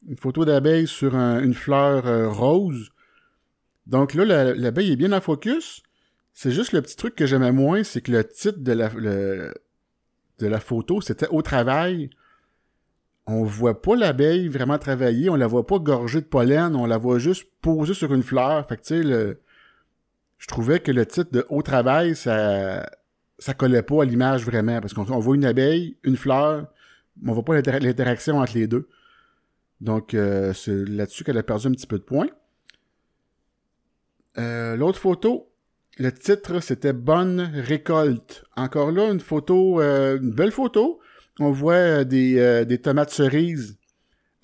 Une 0.07 0.17
photo 0.17 0.45
d'abeille 0.45 0.87
sur 0.87 1.15
un- 1.15 1.41
une 1.41 1.53
fleur 1.53 2.07
euh, 2.07 2.29
rose. 2.29 2.91
Donc 3.87 4.13
là, 4.13 4.25
la- 4.25 4.53
l'abeille 4.55 4.91
est 4.91 4.95
bien 4.95 5.11
en 5.11 5.21
focus. 5.21 5.83
C'est 6.33 6.51
juste 6.51 6.71
le 6.71 6.81
petit 6.81 6.95
truc 6.95 7.15
que 7.15 7.25
j'aimais 7.25 7.51
moins, 7.51 7.83
c'est 7.83 8.01
que 8.01 8.11
le 8.11 8.23
titre 8.23 8.59
de 8.59 8.71
la, 10.47 10.59
photo, 10.59 11.01
c'était 11.01 11.27
Au 11.29 11.41
travail 11.41 12.09
on 13.27 13.43
voit 13.43 13.81
pas 13.81 13.95
l'abeille 13.95 14.47
vraiment 14.47 14.77
travailler, 14.77 15.29
on 15.29 15.35
la 15.35 15.47
voit 15.47 15.65
pas 15.65 15.77
gorgée 15.79 16.21
de 16.21 16.25
pollen, 16.25 16.75
on 16.75 16.85
la 16.85 16.97
voit 16.97 17.19
juste 17.19 17.47
posée 17.61 17.93
sur 17.93 18.13
une 18.13 18.23
fleur. 18.23 18.67
Fait 18.67 18.77
que 18.77 18.81
tu 18.81 19.03
sais, 19.03 19.37
je 20.37 20.47
trouvais 20.47 20.79
que 20.79 20.91
le 20.91 21.05
titre 21.05 21.31
de 21.31 21.45
Au 21.49 21.61
travail, 21.61 22.15
ça 22.15 22.89
ça 23.37 23.53
collait 23.53 23.83
pas 23.83 24.01
à 24.03 24.05
l'image 24.05 24.43
vraiment, 24.45 24.81
parce 24.81 24.93
qu'on 24.93 25.09
on 25.11 25.19
voit 25.19 25.35
une 25.35 25.45
abeille, 25.45 25.97
une 26.03 26.17
fleur, 26.17 26.67
mais 27.21 27.31
on 27.31 27.33
voit 27.33 27.45
pas 27.45 27.53
l'inter- 27.55 27.79
l'interaction 27.79 28.39
entre 28.39 28.53
les 28.55 28.67
deux. 28.67 28.87
Donc 29.81 30.13
euh, 30.13 30.53
c'est 30.53 30.87
là-dessus 30.87 31.23
qu'elle 31.23 31.37
a 31.37 31.43
perdu 31.43 31.67
un 31.67 31.71
petit 31.71 31.87
peu 31.87 31.97
de 31.97 32.03
points. 32.03 32.29
Euh, 34.37 34.77
L'autre 34.77 34.99
photo, 34.99 35.51
le 35.97 36.11
titre 36.13 36.61
c'était 36.61 36.93
Bonne 36.93 37.41
récolte. 37.53 38.45
Encore 38.55 38.91
là, 38.91 39.11
une 39.11 39.19
photo, 39.19 39.81
euh, 39.81 40.17
une 40.17 40.31
belle 40.31 40.51
photo 40.51 41.01
on 41.39 41.51
voit 41.51 41.73
euh, 41.73 42.03
des, 42.03 42.37
euh, 42.39 42.65
des 42.65 42.77
tomates 42.79 43.09
cerises 43.09 43.77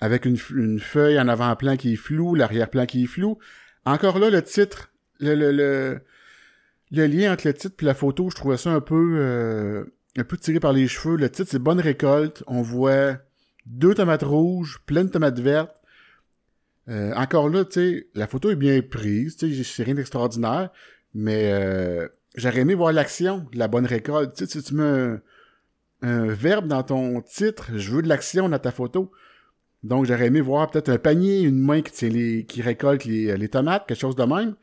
avec 0.00 0.24
une, 0.24 0.36
une 0.54 0.78
feuille 0.78 1.18
en 1.18 1.28
avant-plan 1.28 1.76
qui 1.76 1.94
est 1.94 1.96
floue, 1.96 2.34
l'arrière-plan 2.34 2.86
qui 2.86 3.04
est 3.04 3.06
flou. 3.06 3.38
Encore 3.84 4.18
là, 4.18 4.30
le 4.30 4.42
titre, 4.42 4.92
le, 5.18 5.34
le, 5.34 5.52
le, 5.52 6.00
le 6.92 7.06
lien 7.06 7.32
entre 7.32 7.46
le 7.46 7.54
titre 7.54 7.76
et 7.82 7.84
la 7.84 7.94
photo, 7.94 8.30
je 8.30 8.36
trouvais 8.36 8.56
ça 8.56 8.70
un 8.70 8.80
peu, 8.80 9.16
euh, 9.18 9.84
un 10.16 10.24
peu 10.24 10.36
tiré 10.36 10.60
par 10.60 10.72
les 10.72 10.86
cheveux. 10.88 11.16
Le 11.16 11.28
titre, 11.30 11.48
c'est 11.50 11.58
Bonne 11.58 11.80
récolte. 11.80 12.44
On 12.46 12.62
voit 12.62 13.18
deux 13.68 13.94
tomates 13.94 14.22
rouges, 14.22 14.80
plein 14.86 15.04
de 15.04 15.10
tomates 15.10 15.38
vertes. 15.38 15.80
Euh, 16.88 17.12
encore 17.14 17.48
là, 17.48 17.64
tu 17.64 17.72
sais, 17.72 18.08
la 18.14 18.26
photo 18.26 18.50
est 18.50 18.56
bien 18.56 18.80
prise, 18.80 19.36
tu 19.36 19.54
sais, 19.54 19.64
c'est 19.64 19.82
rien 19.82 19.94
d'extraordinaire, 19.94 20.70
mais 21.14 21.52
euh, 21.52 22.08
j'aurais 22.34 22.60
aimé 22.60 22.74
voir 22.74 22.92
l'action, 22.92 23.46
la 23.52 23.68
bonne 23.68 23.84
récolte. 23.84 24.34
Tu 24.34 24.46
sais, 24.46 24.60
si 24.60 24.62
tu 24.62 24.74
mets 24.74 25.18
un, 26.02 26.26
verbe 26.26 26.66
dans 26.66 26.82
ton 26.82 27.20
titre, 27.20 27.76
je 27.76 27.92
veux 27.92 28.02
de 28.02 28.08
l'action 28.08 28.48
dans 28.48 28.58
ta 28.58 28.72
photo. 28.72 29.12
Donc 29.82 30.06
j'aurais 30.06 30.26
aimé 30.26 30.40
voir 30.40 30.70
peut-être 30.70 30.88
un 30.88 30.98
panier, 30.98 31.42
une 31.42 31.60
main 31.60 31.82
qui, 31.82 32.08
les, 32.08 32.46
qui 32.46 32.62
récolte 32.62 33.04
les, 33.04 33.36
les 33.36 33.48
tomates, 33.48 33.86
quelque 33.86 34.00
chose 34.00 34.16
de 34.16 34.24
même. 34.24 34.56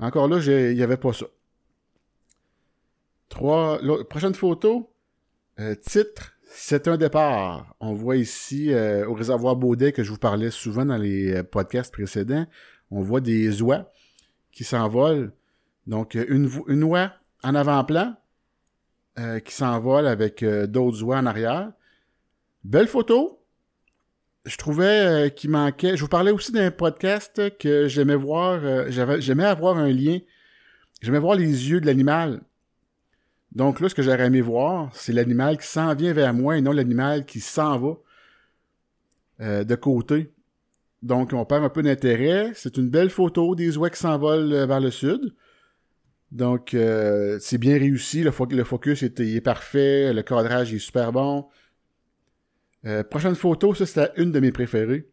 Encore 0.00 0.28
là, 0.28 0.38
il 0.38 0.74
n'y 0.74 0.82
avait 0.82 0.96
pas 0.96 1.12
ça. 1.12 1.26
Trois, 3.28 3.78
prochaine 4.08 4.34
photo, 4.34 4.92
euh, 5.60 5.74
titre, 5.74 6.32
c'est 6.52 6.88
un 6.88 6.96
départ. 6.96 7.76
On 7.78 7.94
voit 7.94 8.16
ici 8.16 8.72
euh, 8.72 9.06
au 9.06 9.14
réservoir 9.14 9.54
Baudet 9.54 9.92
que 9.92 10.02
je 10.02 10.10
vous 10.10 10.18
parlais 10.18 10.50
souvent 10.50 10.84
dans 10.84 10.96
les 10.96 11.32
euh, 11.32 11.42
podcasts 11.44 11.92
précédents, 11.92 12.44
on 12.90 13.02
voit 13.02 13.20
des 13.20 13.62
oies 13.62 13.90
qui 14.50 14.64
s'envolent. 14.64 15.32
Donc 15.86 16.16
euh, 16.16 16.26
une, 16.28 16.50
une 16.66 16.82
oie 16.82 17.12
en 17.42 17.54
avant-plan 17.54 18.16
qui 19.44 19.52
s'envole 19.52 20.06
avec 20.06 20.42
d'autres 20.42 21.02
oies 21.02 21.18
en 21.18 21.26
arrière. 21.26 21.72
Belle 22.64 22.88
photo. 22.88 23.44
Je 24.46 24.56
trouvais 24.56 25.30
qu'il 25.36 25.50
manquait. 25.50 25.94
Je 25.94 26.00
vous 26.00 26.08
parlais 26.08 26.30
aussi 26.30 26.52
d'un 26.52 26.70
podcast 26.70 27.54
que 27.58 27.86
j'aimais 27.86 28.14
voir. 28.14 28.88
j'aimais 28.88 29.44
avoir 29.44 29.76
un 29.76 29.90
lien. 29.90 30.20
J'aimais 31.02 31.18
voir 31.18 31.36
les 31.36 31.70
yeux 31.70 31.82
de 31.82 31.86
l'animal. 31.86 32.40
Donc 33.52 33.80
là, 33.80 33.88
ce 33.88 33.94
que 33.94 34.02
j'aurais 34.02 34.26
aimé 34.26 34.40
voir, 34.40 34.90
c'est 34.94 35.12
l'animal 35.12 35.58
qui 35.58 35.66
s'en 35.66 35.94
vient 35.94 36.12
vers 36.12 36.32
moi 36.32 36.56
et 36.56 36.60
non 36.60 36.72
l'animal 36.72 37.26
qui 37.26 37.40
s'en 37.40 37.78
va 37.78 37.96
euh, 39.40 39.64
de 39.64 39.74
côté. 39.74 40.32
Donc, 41.02 41.32
on 41.32 41.44
perd 41.44 41.64
un 41.64 41.68
peu 41.68 41.82
d'intérêt. 41.82 42.52
C'est 42.54 42.76
une 42.76 42.90
belle 42.90 43.10
photo 43.10 43.54
des 43.54 43.76
oies 43.76 43.90
qui 43.90 43.98
s'envolent 43.98 44.52
euh, 44.52 44.66
vers 44.66 44.80
le 44.80 44.90
sud. 44.90 45.34
Donc, 46.30 46.74
euh, 46.74 47.38
c'est 47.40 47.58
bien 47.58 47.76
réussi. 47.78 48.22
Le, 48.22 48.30
fo- 48.30 48.54
le 48.54 48.64
focus 48.64 49.02
est, 49.02 49.40
parfait. 49.40 50.12
Le 50.12 50.22
cadrage 50.22 50.72
est 50.72 50.78
super 50.78 51.12
bon. 51.12 51.48
Prochaine 53.10 53.34
photo, 53.34 53.74
ça, 53.74 53.84
c'était 53.84 54.12
une 54.16 54.30
de 54.30 54.40
mes 54.40 54.52
préférées. 54.52 55.08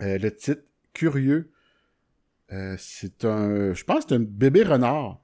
Le 0.00 0.30
titre, 0.30 0.62
Curieux. 0.94 1.52
C'est 2.78 3.24
un... 3.24 3.74
Je 3.74 3.84
pense 3.84 4.04
que 4.04 4.08
c'est 4.08 4.14
un 4.16 4.24
bébé 4.26 4.62
renard. 4.62 5.20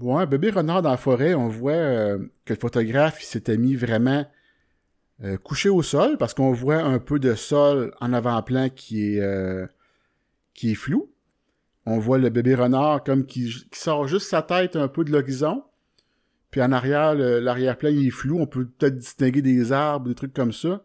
Ouais, 0.00 0.26
bébé 0.26 0.50
renard 0.50 0.82
dans 0.82 0.90
la 0.90 0.96
forêt, 0.96 1.34
on 1.34 1.48
voit 1.48 1.72
euh, 1.72 2.18
que 2.44 2.54
le 2.54 2.58
photographe 2.58 3.20
s'était 3.22 3.56
mis 3.56 3.74
vraiment 3.74 4.26
euh, 5.22 5.36
couché 5.36 5.68
au 5.68 5.82
sol 5.82 6.16
parce 6.18 6.34
qu'on 6.34 6.52
voit 6.52 6.82
un 6.82 6.98
peu 6.98 7.18
de 7.18 7.34
sol 7.34 7.92
en 8.00 8.12
avant-plan 8.12 8.68
qui 8.68 9.14
est 9.14 9.20
euh, 9.20 9.66
qui 10.54 10.72
est 10.72 10.76
flou. 10.76 11.10
On 11.86 11.98
voit 11.98 12.18
le 12.18 12.28
bébé 12.28 12.54
renard 12.54 13.02
comme 13.02 13.24
qui, 13.26 13.52
sort 13.72 14.06
juste 14.06 14.28
sa 14.28 14.42
tête 14.42 14.76
un 14.76 14.88
peu 14.88 15.04
de 15.04 15.10
l'horizon. 15.10 15.64
Puis 16.50 16.62
en 16.62 16.72
arrière, 16.72 17.14
le- 17.14 17.40
l'arrière-plan 17.40 17.90
est 17.90 18.10
flou. 18.10 18.40
On 18.40 18.46
peut 18.46 18.66
peut-être 18.66 18.96
distinguer 18.96 19.42
des 19.42 19.72
arbres, 19.72 20.08
des 20.08 20.14
trucs 20.14 20.34
comme 20.34 20.52
ça. 20.52 20.84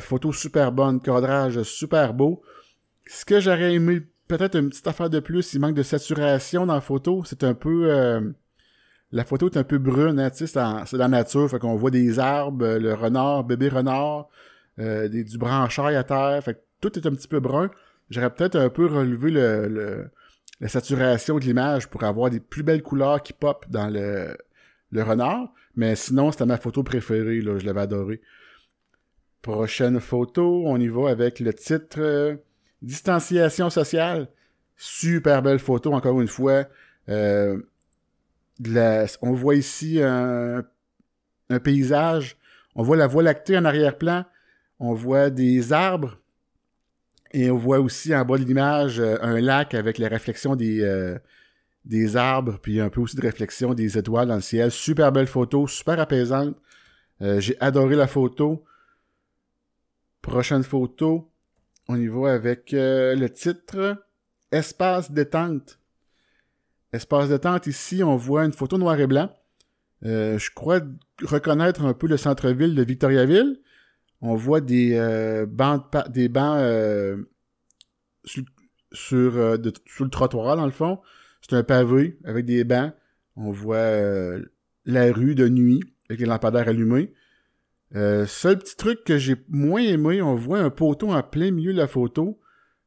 Photo 0.00 0.30
super 0.32 0.72
bonne, 0.72 1.00
cadrage 1.00 1.62
super 1.62 2.12
beau. 2.12 2.42
Ce 3.06 3.24
que 3.24 3.40
j'aurais 3.40 3.74
aimé, 3.74 4.02
peut-être 4.36 4.56
une 4.56 4.70
petite 4.70 4.86
affaire 4.86 5.10
de 5.10 5.20
plus, 5.20 5.54
il 5.54 5.60
manque 5.60 5.74
de 5.74 5.82
saturation 5.82 6.66
dans 6.66 6.74
la 6.74 6.80
photo. 6.80 7.22
C'est 7.24 7.44
un 7.44 7.54
peu... 7.54 7.90
euh, 7.90 8.20
la 9.12 9.24
photo 9.24 9.50
est 9.50 9.56
un 9.56 9.64
peu 9.64 9.78
brune, 9.78 10.20
hein, 10.20 10.30
tu 10.30 10.46
sais, 10.46 10.60
c'est 10.86 10.96
la 10.96 11.08
nature, 11.08 11.50
fait 11.50 11.58
qu'on 11.58 11.74
voit 11.76 11.90
des 11.90 12.18
arbres, 12.18 12.64
euh, 12.64 12.78
le 12.78 12.94
renard, 12.94 13.42
bébé 13.44 13.68
renard, 13.68 14.28
euh, 14.78 15.08
du 15.08 15.36
branchail 15.36 15.96
à 15.96 16.04
terre, 16.04 16.40
fait 16.44 16.54
que 16.54 16.60
tout 16.80 16.96
est 16.96 17.06
un 17.06 17.10
petit 17.10 17.26
peu 17.26 17.40
brun. 17.40 17.70
J'aurais 18.08 18.30
peut-être 18.30 18.56
un 18.56 18.68
peu 18.68 18.86
relevé 18.86 19.30
le, 19.32 19.68
le- 19.68 20.10
la 20.60 20.68
saturation 20.68 21.38
de 21.38 21.44
l'image 21.44 21.88
pour 21.88 22.04
avoir 22.04 22.30
des 22.30 22.38
plus 22.38 22.62
belles 22.62 22.82
couleurs 22.82 23.22
qui 23.22 23.32
pop 23.32 23.64
dans 23.68 23.88
le, 23.88 24.36
le 24.92 25.02
renard, 25.02 25.52
mais 25.74 25.96
sinon, 25.96 26.30
c'était 26.30 26.46
ma 26.46 26.58
photo 26.58 26.82
préférée, 26.82 27.40
là, 27.40 27.58
je 27.58 27.66
l'avais 27.66 27.80
adoré. 27.80 28.20
Prochaine 29.42 29.98
photo, 30.00 30.64
on 30.66 30.76
y 30.78 30.88
va 30.88 31.08
avec 31.10 31.40
le 31.40 31.52
titre 31.52 32.38
Distanciation 32.82 33.70
sociale. 33.70 34.28
Super 34.76 35.42
belle 35.42 35.58
photo, 35.58 35.92
encore 35.92 36.20
une 36.20 36.28
fois. 36.28 36.64
Euh, 37.08 37.58
on 39.20 39.32
voit 39.32 39.54
ici 39.54 40.00
un, 40.02 40.64
paysage. 41.62 42.38
On 42.74 42.82
voit 42.82 42.96
la 42.96 43.06
voie 43.06 43.22
lactée 43.22 43.58
en 43.58 43.64
arrière-plan. 43.64 44.24
On 44.78 44.94
voit 44.94 45.30
des 45.30 45.72
arbres. 45.72 46.18
Et 47.32 47.50
on 47.50 47.58
voit 47.58 47.80
aussi 47.80 48.14
en 48.14 48.24
bas 48.24 48.38
de 48.38 48.44
l'image 48.44 48.98
euh, 48.98 49.16
un 49.22 49.40
lac 49.40 49.74
avec 49.74 49.98
la 49.98 50.08
réflexion 50.08 50.56
des, 50.56 50.80
euh, 50.80 51.16
des 51.84 52.16
arbres, 52.16 52.58
puis 52.60 52.80
un 52.80 52.88
peu 52.88 53.00
aussi 53.00 53.14
de 53.14 53.22
réflexion 53.22 53.72
des 53.72 53.98
étoiles 53.98 54.26
dans 54.26 54.34
le 54.34 54.40
ciel. 54.40 54.70
Super 54.70 55.12
belle 55.12 55.28
photo, 55.28 55.68
super 55.68 56.00
apaisante. 56.00 56.56
J'ai 57.20 57.60
adoré 57.60 57.96
la 57.96 58.06
photo. 58.06 58.64
Prochaine 60.22 60.62
photo, 60.62 61.29
on 61.90 61.96
y 61.96 62.06
va 62.06 62.32
avec 62.32 62.72
euh, 62.72 63.16
le 63.16 63.28
titre 63.28 63.96
Espace 64.52 65.10
détente. 65.10 65.80
Espace 66.92 67.28
détente, 67.28 67.66
ici, 67.66 68.02
on 68.04 68.16
voit 68.16 68.44
une 68.44 68.52
photo 68.52 68.78
noir 68.78 68.98
et 69.00 69.06
blanc. 69.06 69.30
Euh, 70.04 70.38
je 70.38 70.50
crois 70.52 70.80
reconnaître 71.22 71.84
un 71.84 71.92
peu 71.92 72.06
le 72.06 72.16
centre-ville 72.16 72.74
de 72.74 72.82
Victoriaville. 72.82 73.60
On 74.20 74.36
voit 74.36 74.60
des 74.60 74.94
euh, 74.94 75.46
bancs, 75.46 75.84
sur, 78.24 78.44
sur, 78.92 79.32
le 79.32 80.10
trottoir, 80.10 80.56
dans 80.56 80.66
le 80.66 80.72
fond. 80.72 81.00
C'est 81.42 81.56
un 81.56 81.64
pavé 81.64 82.18
avec 82.24 82.44
des 82.44 82.64
bancs. 82.64 82.92
On 83.36 83.50
voit 83.50 84.38
la 84.84 85.12
rue 85.12 85.34
de 85.34 85.48
nuit 85.48 85.80
avec 86.08 86.20
les 86.20 86.26
lampadaires 86.26 86.68
allumés. 86.68 87.12
Euh, 87.96 88.24
seul 88.26 88.58
petit 88.58 88.76
truc 88.76 89.04
que 89.04 89.18
j'ai 89.18 89.36
moins 89.48 89.82
aimé, 89.82 90.22
on 90.22 90.34
voit 90.34 90.60
un 90.60 90.70
poteau 90.70 91.10
en 91.10 91.22
plein 91.22 91.50
milieu 91.50 91.72
de 91.72 91.78
la 91.78 91.88
photo. 91.88 92.40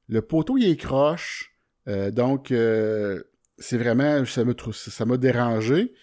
Le 0.07 0.21
poteau, 0.21 0.57
il 0.57 0.65
est 0.65 0.77
croche. 0.77 1.53
Euh, 1.87 2.11
donc, 2.11 2.51
euh, 2.51 3.23
c'est 3.57 3.77
vraiment, 3.77 4.23
ça 4.25 5.05
m'a 5.05 5.17
dérangé. 5.17 5.93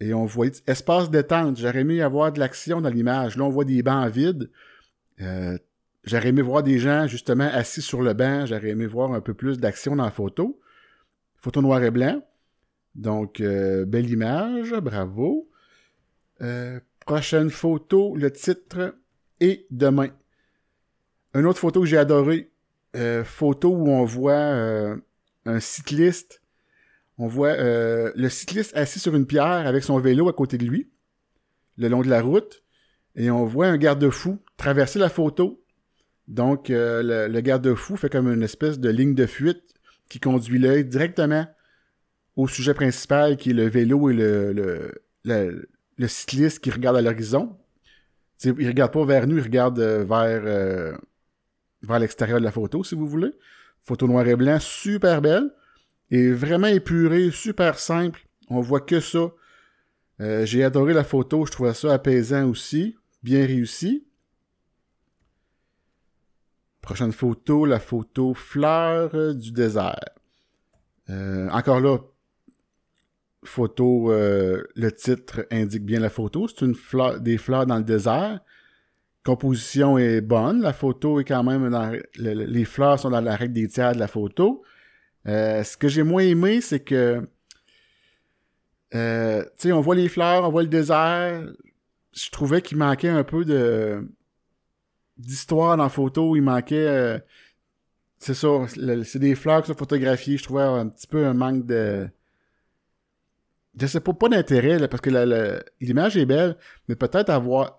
Et 0.00 0.14
on 0.14 0.24
voit 0.24 0.46
espace 0.66 1.10
détente. 1.10 1.58
J'aurais 1.58 1.80
aimé 1.80 2.00
avoir 2.02 2.32
de 2.32 2.38
l'action 2.38 2.80
dans 2.80 2.88
l'image. 2.88 3.36
Là, 3.36 3.44
on 3.44 3.50
voit 3.50 3.64
des 3.64 3.82
bancs 3.82 4.10
vides. 4.10 4.50
Euh, 5.20 5.58
J'aurais 6.04 6.28
aimé 6.28 6.40
voir 6.42 6.62
des 6.62 6.78
gens 6.78 7.06
justement 7.06 7.50
assis 7.52 7.82
sur 7.82 8.00
le 8.00 8.14
banc. 8.14 8.46
J'aurais 8.46 8.70
aimé 8.70 8.86
voir 8.86 9.12
un 9.12 9.20
peu 9.20 9.34
plus 9.34 9.58
d'action 9.58 9.96
dans 9.96 10.04
la 10.04 10.10
photo. 10.10 10.58
Photo 11.36 11.60
noir 11.60 11.82
et 11.82 11.90
blanc. 11.90 12.22
Donc, 12.94 13.42
belle 13.42 14.08
image. 14.08 14.72
Bravo. 14.72 15.50
Prochaine 17.08 17.48
photo, 17.48 18.14
le 18.16 18.30
titre 18.30 18.94
est 19.40 19.64
demain. 19.70 20.10
Une 21.32 21.46
autre 21.46 21.58
photo 21.58 21.80
que 21.80 21.86
j'ai 21.86 21.96
adorée. 21.96 22.50
euh, 22.96 23.24
photo 23.24 23.70
où 23.70 23.88
on 23.88 24.04
voit 24.04 24.32
euh, 24.34 24.94
un 25.46 25.58
cycliste 25.58 26.42
on 27.16 27.26
voit 27.26 27.52
euh, 27.52 28.12
le 28.14 28.28
cycliste 28.28 28.76
assis 28.76 28.98
sur 29.00 29.14
une 29.16 29.24
pierre 29.24 29.66
avec 29.66 29.84
son 29.84 29.98
vélo 29.98 30.28
à 30.28 30.34
côté 30.34 30.58
de 30.58 30.66
lui, 30.66 30.90
le 31.78 31.88
long 31.88 32.02
de 32.02 32.10
la 32.10 32.20
route, 32.20 32.62
et 33.16 33.30
on 33.30 33.46
voit 33.46 33.68
un 33.68 33.78
garde-fou 33.78 34.38
traverser 34.58 34.98
la 34.98 35.08
photo. 35.08 35.64
Donc, 36.26 36.68
le, 36.68 37.26
le 37.26 37.40
garde-fou 37.40 37.96
fait 37.96 38.10
comme 38.10 38.30
une 38.30 38.42
espèce 38.42 38.78
de 38.78 38.90
ligne 38.90 39.14
de 39.14 39.24
fuite 39.24 39.64
qui 40.10 40.20
conduit 40.20 40.58
l'œil 40.58 40.84
directement 40.84 41.46
au 42.36 42.48
sujet 42.48 42.74
principal, 42.74 43.38
qui 43.38 43.50
est 43.50 43.54
le 43.54 43.66
vélo 43.66 44.10
et 44.10 44.14
le, 44.14 44.52
le, 44.52 45.02
le, 45.24 45.68
le 45.98 46.08
cycliste 46.08 46.60
qui 46.60 46.70
regarde 46.70 46.96
à 46.96 47.02
l'horizon. 47.02 47.56
Il 48.44 48.68
regarde 48.68 48.92
pas 48.92 49.04
vers 49.04 49.26
nous, 49.26 49.36
il 49.36 49.42
regarde 49.42 49.80
euh, 49.80 50.04
vers, 50.04 50.42
euh, 50.44 50.96
vers 51.82 51.98
l'extérieur 51.98 52.38
de 52.38 52.44
la 52.44 52.52
photo, 52.52 52.84
si 52.84 52.94
vous 52.94 53.08
voulez. 53.08 53.32
Photo 53.80 54.06
noir 54.06 54.26
et 54.28 54.36
blanc, 54.36 54.58
super 54.60 55.20
belle 55.20 55.50
est 56.10 56.30
vraiment 56.30 56.68
épuré, 56.68 57.30
super 57.30 57.78
simple. 57.78 58.20
On 58.48 58.60
voit 58.60 58.80
que 58.80 59.00
ça. 59.00 59.30
Euh, 60.20 60.46
J'ai 60.46 60.64
adoré 60.64 60.94
la 60.94 61.04
photo, 61.04 61.44
je 61.46 61.52
trouvais 61.52 61.74
ça 61.74 61.92
apaisant 61.92 62.48
aussi, 62.48 62.96
bien 63.22 63.44
réussi. 63.44 64.06
Prochaine 66.80 67.12
photo, 67.12 67.66
la 67.66 67.80
photo 67.80 68.34
fleur 68.34 69.34
du 69.34 69.52
désert. 69.52 69.98
Encore 71.08 71.80
là, 71.80 71.98
photo, 73.44 74.10
euh, 74.12 74.62
le 74.74 74.90
titre 74.92 75.46
indique 75.50 75.84
bien 75.84 76.00
la 76.00 76.10
photo. 76.10 76.48
C'est 76.48 76.64
une 76.64 76.74
fleur, 76.74 77.20
des 77.20 77.38
fleurs 77.38 77.66
dans 77.66 77.76
le 77.78 77.84
désert. 77.84 78.40
Composition 79.24 79.98
est 79.98 80.20
bonne. 80.20 80.60
La 80.62 80.72
photo 80.72 81.20
est 81.20 81.24
quand 81.24 81.42
même 81.44 81.68
dans, 81.70 81.90
le- 81.90 82.02
le- 82.16 82.44
les 82.44 82.64
fleurs 82.64 82.98
sont 82.98 83.10
dans 83.10 83.20
la 83.20 83.36
règle 83.36 83.52
des 83.54 83.68
tiers 83.68 83.92
de 83.94 83.98
la 83.98 84.08
photo. 84.08 84.62
Euh, 85.26 85.62
ce 85.62 85.76
que 85.76 85.88
j'ai 85.88 86.02
moins 86.02 86.22
aimé, 86.22 86.60
c'est 86.60 86.80
que, 86.80 87.28
euh, 88.94 89.42
tu 89.44 89.50
sais, 89.68 89.72
on 89.72 89.80
voit 89.80 89.94
les 89.94 90.08
fleurs, 90.08 90.44
on 90.44 90.50
voit 90.50 90.62
le 90.62 90.68
désert. 90.68 91.44
Je 92.14 92.30
trouvais 92.30 92.62
qu'il 92.62 92.78
manquait 92.78 93.08
un 93.08 93.24
peu 93.24 93.44
de 93.44 94.08
d'histoire 95.16 95.76
dans 95.76 95.82
la 95.84 95.88
photo. 95.88 96.36
Il 96.36 96.42
manquait, 96.42 96.86
euh, 96.86 97.18
c'est 98.18 98.34
ça, 98.34 98.48
c'est 99.04 99.18
des 99.18 99.34
fleurs 99.34 99.62
qui 99.62 99.68
sont 99.68 99.76
photographiées. 99.76 100.36
Je 100.38 100.44
trouvais 100.44 100.62
un 100.62 100.88
petit 100.88 101.06
peu 101.06 101.26
un 101.26 101.34
manque 101.34 101.66
de, 101.66 102.08
je 103.80 103.86
sais 103.86 104.00
pas, 104.00 104.12
pas 104.12 104.28
d'intérêt 104.28 104.88
parce 104.88 105.00
que 105.00 105.10
l'image 105.80 106.16
est 106.16 106.26
belle, 106.26 106.56
mais 106.88 106.96
peut-être 106.96 107.30
avoir 107.30 107.78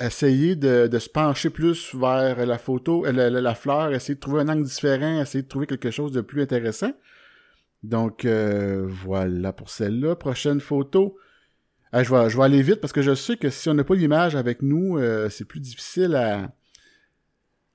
essayé 0.00 0.56
de, 0.56 0.88
de 0.88 0.98
se 0.98 1.08
pencher 1.08 1.50
plus 1.50 1.94
vers 1.94 2.44
la 2.44 2.58
photo, 2.58 3.06
euh, 3.06 3.12
la, 3.12 3.54
fleur, 3.54 3.92
essayer 3.92 4.14
de 4.14 4.20
trouver 4.20 4.42
un 4.42 4.48
angle 4.48 4.64
différent, 4.64 5.20
essayer 5.20 5.42
de 5.42 5.48
trouver 5.48 5.66
quelque 5.66 5.90
chose 5.90 6.12
de 6.12 6.20
plus 6.20 6.42
intéressant. 6.42 6.92
Donc 7.82 8.24
euh, 8.24 8.84
voilà 8.86 9.52
pour 9.52 9.70
celle-là. 9.70 10.16
Prochaine 10.16 10.60
photo. 10.60 11.16
Ah, 11.92 12.02
je, 12.02 12.12
vais, 12.12 12.28
je 12.28 12.38
aller 12.40 12.62
vite 12.62 12.80
parce 12.80 12.92
que 12.92 13.02
je 13.02 13.14
sais 13.14 13.36
que 13.36 13.48
si 13.48 13.68
on 13.68 13.74
n'a 13.74 13.84
pas 13.84 13.94
l'image 13.94 14.36
avec 14.36 14.60
nous, 14.60 14.98
euh, 14.98 15.30
c'est 15.30 15.44
plus 15.44 15.60
difficile 15.60 16.14
à, 16.14 16.52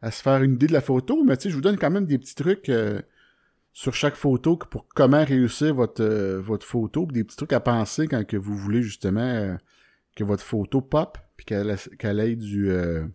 à 0.01 0.11
se 0.11 0.21
faire 0.21 0.43
une 0.43 0.53
idée 0.53 0.67
de 0.67 0.73
la 0.73 0.81
photo. 0.81 1.23
Mais 1.23 1.37
tu 1.37 1.43
sais, 1.43 1.49
je 1.49 1.55
vous 1.55 1.61
donne 1.61 1.77
quand 1.77 1.89
même 1.89 2.05
des 2.05 2.17
petits 2.17 2.35
trucs 2.35 2.69
sur 3.73 3.93
chaque 3.93 4.15
photo 4.15 4.57
pour 4.57 4.87
comment 4.89 5.23
réussir 5.23 5.73
votre, 5.73 6.03
euh, 6.03 6.41
votre 6.41 6.65
photo, 6.65 7.05
des 7.05 7.23
petits 7.23 7.37
trucs 7.37 7.53
à 7.53 7.59
penser 7.59 8.07
quand 8.07 8.25
que 8.25 8.37
vous 8.37 8.55
voulez 8.55 8.81
justement 8.81 9.21
euh, 9.21 9.55
que 10.15 10.23
votre 10.23 10.43
photo 10.43 10.81
pop, 10.81 11.17
puis 11.37 11.45
qu'elle 11.45 11.77
qu'elle 11.97 12.19
ait 12.19 12.35
du, 12.35 12.69
euh, 12.69 13.05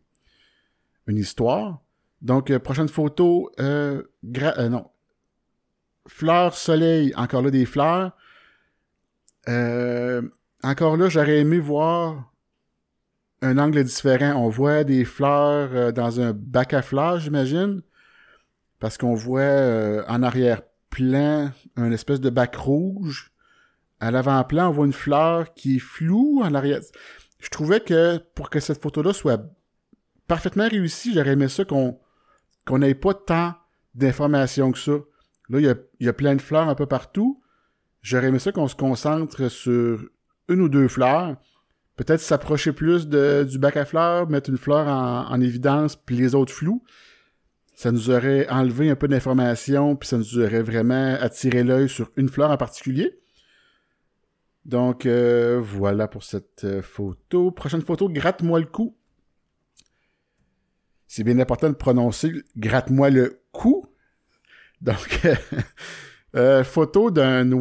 une 1.07 1.19
histoire. 1.19 1.83
Donc, 2.23 2.57
prochaine 2.59 2.89
photo, 2.89 3.51
non. 3.59 4.91
Fleurs, 6.09 6.57
soleil, 6.57 7.13
encore 7.17 7.43
là 7.43 7.51
des 7.51 7.67
fleurs. 7.67 8.17
Encore 10.63 10.97
là, 10.97 11.09
j'aurais 11.09 11.41
aimé 11.41 11.59
voir 11.59 12.33
un 13.43 13.59
angle 13.59 13.85
différent. 13.85 14.33
On 14.43 14.49
voit 14.49 14.83
des 14.83 15.05
fleurs 15.05 15.93
dans 15.93 16.21
un 16.21 16.33
bac 16.33 16.73
à 16.73 16.81
fleurs, 16.81 17.19
j'imagine. 17.19 17.83
Parce 18.79 18.99
qu'on 18.99 19.15
voit 19.15 19.41
euh, 19.41 20.05
en 20.09 20.23
arrière-plan 20.23 21.51
un 21.77 21.93
espèce 21.93 22.21
de 22.21 22.31
bac 22.31 22.57
rouge. 22.57 23.33
À 24.01 24.11
l'avant-plan, 24.11 24.69
on 24.69 24.73
voit 24.73 24.87
une 24.87 24.93
fleur 24.93 25.55
qui 25.55 25.77
est 25.77 25.81
floue 25.81 26.43
en 26.43 26.55
arrière. 26.55 26.81
Je 27.39 27.49
trouvais 27.49 27.81
que 27.81 28.19
pour 28.35 28.51
que 28.51 28.61
cette 28.61 28.83
photo-là 28.83 29.13
soit 29.13 29.41
parfaitement 30.27 30.69
réussie, 30.69 31.15
j'aurais 31.15 31.33
aimé 31.33 31.49
ça 31.49 31.65
qu'on 31.65 31.99
qu'on 32.67 32.79
n'ait 32.79 32.95
pas 32.95 33.15
tant 33.15 33.55
d'informations 33.95 34.73
que 34.73 34.79
ça. 34.79 34.99
Là, 35.49 35.61
il 35.61 35.65
y 35.65 35.69
a, 35.69 35.77
y 36.01 36.09
a 36.09 36.13
plein 36.13 36.35
de 36.35 36.43
fleurs 36.43 36.69
un 36.69 36.75
peu 36.75 36.87
partout. 36.87 37.41
J'aurais 38.03 38.27
aimé 38.27 38.41
ça 38.41 38.51
qu'on 38.51 38.67
se 38.67 38.75
concentre 38.75 39.49
sur 39.49 40.05
une 40.49 40.61
ou 40.61 40.69
deux 40.69 40.89
fleurs. 40.89 41.37
Peut-être 41.95 42.21
s'approcher 42.21 42.73
plus 42.73 43.07
de, 43.07 43.47
du 43.49 43.59
bac 43.59 43.77
à 43.77 43.85
fleurs, 43.85 44.29
mettre 44.29 44.51
une 44.51 44.59
fleur 44.59 44.89
en, 44.89 45.31
en 45.31 45.41
évidence, 45.41 45.97
puis 45.97 46.17
les 46.17 46.35
autres 46.35 46.53
flous. 46.53 46.83
Ça 47.77 47.93
nous 47.93 48.09
aurait 48.09 48.49
enlevé 48.49 48.89
un 48.89 48.97
peu 48.97 49.07
d'informations, 49.07 49.97
puis 49.97 50.09
ça 50.09 50.17
nous 50.17 50.39
aurait 50.39 50.63
vraiment 50.63 51.15
attiré 51.21 51.63
l'œil 51.63 51.91
sur 51.91 52.11
une 52.17 52.31
fleur 52.31 52.51
en 52.51 52.57
particulier. 52.57 53.21
Donc 54.65 55.05
euh, 55.05 55.61
voilà 55.63 56.09
pour 56.09 56.25
cette 56.25 56.65
euh, 56.65 56.81
photo. 56.81 57.51
Prochaine 57.51 57.83
photo, 57.83 58.09
gratte-moi 58.09 58.61
le 58.61 58.67
cou. 58.67 58.97
C'est 61.07 61.23
bien 61.23 61.39
important 61.39 61.69
de 61.69 61.75
prononcer 61.75 62.33
gratte-moi 62.57 63.11
le 63.11 63.43
cou. 63.53 63.87
Donc 64.81 65.21
euh, 66.35 66.65
photo 66.65 67.11
d'un 67.11 67.53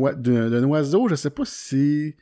oiseau, 0.64 1.10
je 1.10 1.16
sais 1.16 1.30
pas 1.30 1.46
si 1.46 2.16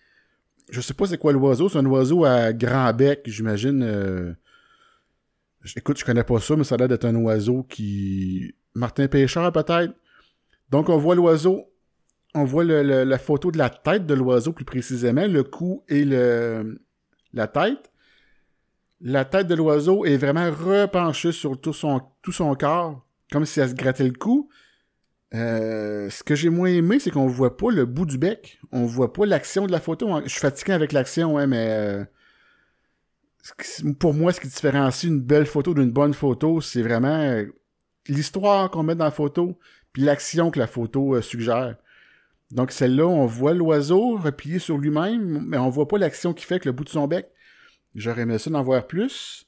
je 0.70 0.82
sais 0.82 0.96
pas 0.96 1.06
c'est 1.06 1.20
quoi 1.20 1.32
l'oiseau, 1.32 1.70
c'est 1.70 1.78
un 1.78 1.86
oiseau 1.86 2.26
à 2.26 2.54
grand 2.54 2.92
bec, 2.94 3.22
j'imagine 3.26 4.36
Écoute, 5.76 5.98
je 5.98 6.06
connais 6.06 6.24
pas 6.24 6.40
ça, 6.40 6.56
mais 6.56 6.64
ça 6.64 6.76
a 6.76 6.78
l'air 6.78 6.88
d'être 6.88 7.06
un 7.06 7.16
oiseau 7.16 7.64
qui 7.64 8.54
Martin 8.76 9.08
Pêcheur 9.08 9.52
peut-être. 9.52 9.94
Donc 10.70 10.90
on 10.90 10.98
voit 10.98 11.16
l'oiseau 11.16 11.74
on 12.36 12.44
voit 12.46 12.64
la 12.64 13.18
photo 13.18 13.52
de 13.52 13.58
la 13.58 13.70
tête 13.70 14.06
de 14.06 14.14
l'oiseau 14.14 14.54
plus 14.54 14.66
précisément, 14.66 15.28
le 15.28 15.44
cou 15.44 15.84
et 15.88 16.04
la 16.06 17.48
tête. 17.48 17.92
La 19.02 19.26
tête 19.26 19.48
de 19.48 19.56
l'oiseau 19.56 20.06
est 20.06 20.18
vraiment 20.18 20.50
repenchée 20.50 21.32
sur 21.32 21.60
tout 21.60 21.74
son, 21.74 22.02
tout 22.22 22.32
son 22.32 22.56
corps, 22.56 23.06
comme 23.32 23.46
si 23.46 23.60
elle 23.60 23.70
se 23.70 23.76
grattait 23.76 24.06
le 24.06 24.14
cou. 24.14 24.50
Euh, 25.36 26.10
ce 26.10 26.24
que 26.24 26.36
j'ai 26.36 26.50
moins 26.50 26.70
aimé, 26.70 27.00
c'est 27.00 27.12
qu'on 27.12 27.28
voit 27.28 27.58
pas 27.58 27.70
le 27.70 27.86
bout 27.86 28.06
du 28.06 28.18
bec. 28.18 28.60
On 28.72 28.86
voit 28.86 29.12
pas 29.12 29.26
l'action 29.26 29.68
de 29.68 29.72
la 29.72 29.80
photo. 29.80 30.22
Je 30.24 30.30
suis 30.30 30.40
fatigué 30.40 30.74
avec 30.74 30.92
l'action, 30.92 31.34
ouais, 31.36 31.48
mais 31.48 31.68
euh, 31.70 32.06
pour 34.00 34.14
moi, 34.14 34.32
ce 34.32 34.40
qui 34.40 34.48
différencie 34.48 35.12
une 35.12 35.22
belle 35.22 35.46
photo 35.46 35.74
d'une 35.74 35.92
bonne 35.92 36.14
photo, 36.14 36.62
c'est 36.62 36.82
vraiment 36.82 37.20
euh, 37.20 37.46
l'histoire 38.08 38.72
qu'on 38.72 38.84
met 38.84 38.96
dans 38.96 39.06
la 39.06 39.12
photo, 39.12 39.60
puis 39.92 40.04
l'action 40.04 40.50
que 40.50 40.60
la 40.60 40.68
photo 40.68 41.22
suggère. 41.22 41.76
Donc 42.52 42.72
celle-là, 42.72 43.08
on 43.08 43.26
voit 43.26 43.54
l'oiseau 43.54 44.16
replié 44.18 44.60
sur 44.60 44.78
lui-même, 44.78 45.44
mais 45.48 45.58
on 45.58 45.70
voit 45.70 45.88
pas 45.88 45.98
l'action 45.98 46.34
qu'il 46.34 46.46
fait 46.46 46.56
avec 46.56 46.66
le 46.66 46.72
bout 46.72 46.84
de 46.84 46.90
son 46.90 47.08
bec. 47.08 47.28
J'aurais 47.96 48.22
aimé 48.22 48.38
ça 48.38 48.50
d'en 48.50 48.62
voir 48.62 48.86
plus. 48.88 49.48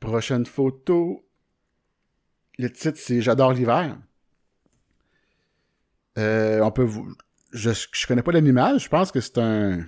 Prochaine 0.00 0.46
photo. 0.46 1.24
Le 2.58 2.70
titre, 2.70 2.98
c'est 3.00 3.20
J'adore 3.20 3.52
l'hiver. 3.52 3.96
Euh, 6.18 6.60
on 6.60 6.72
peut 6.72 6.82
vous... 6.82 7.08
Je, 7.52 7.70
je 7.92 8.06
connais 8.06 8.22
pas 8.22 8.32
l'animal, 8.32 8.78
je 8.80 8.88
pense 8.88 9.12
que 9.12 9.20
c'est 9.20 9.38
un... 9.38 9.86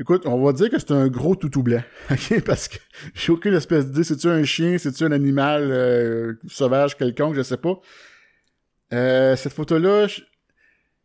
Écoute, 0.00 0.26
on 0.26 0.40
va 0.40 0.52
dire 0.52 0.70
que 0.70 0.78
c'est 0.78 0.92
un 0.92 1.08
gros 1.08 1.34
toutou 1.34 1.62
blanc, 1.62 1.82
ok? 2.10 2.40
Parce 2.44 2.68
que 2.68 2.78
j'ai 3.14 3.32
aucune 3.32 3.54
espèce 3.54 3.86
d'idée. 3.86 4.04
C'est-tu 4.04 4.28
un 4.28 4.44
chien? 4.44 4.78
C'est-tu 4.78 5.04
un 5.04 5.12
animal 5.12 5.62
euh, 5.72 6.34
sauvage 6.46 6.96
quelconque? 6.96 7.34
Je 7.34 7.42
sais 7.42 7.56
pas. 7.56 7.80
Euh, 8.92 9.34
cette 9.34 9.52
photo-là 9.52 10.06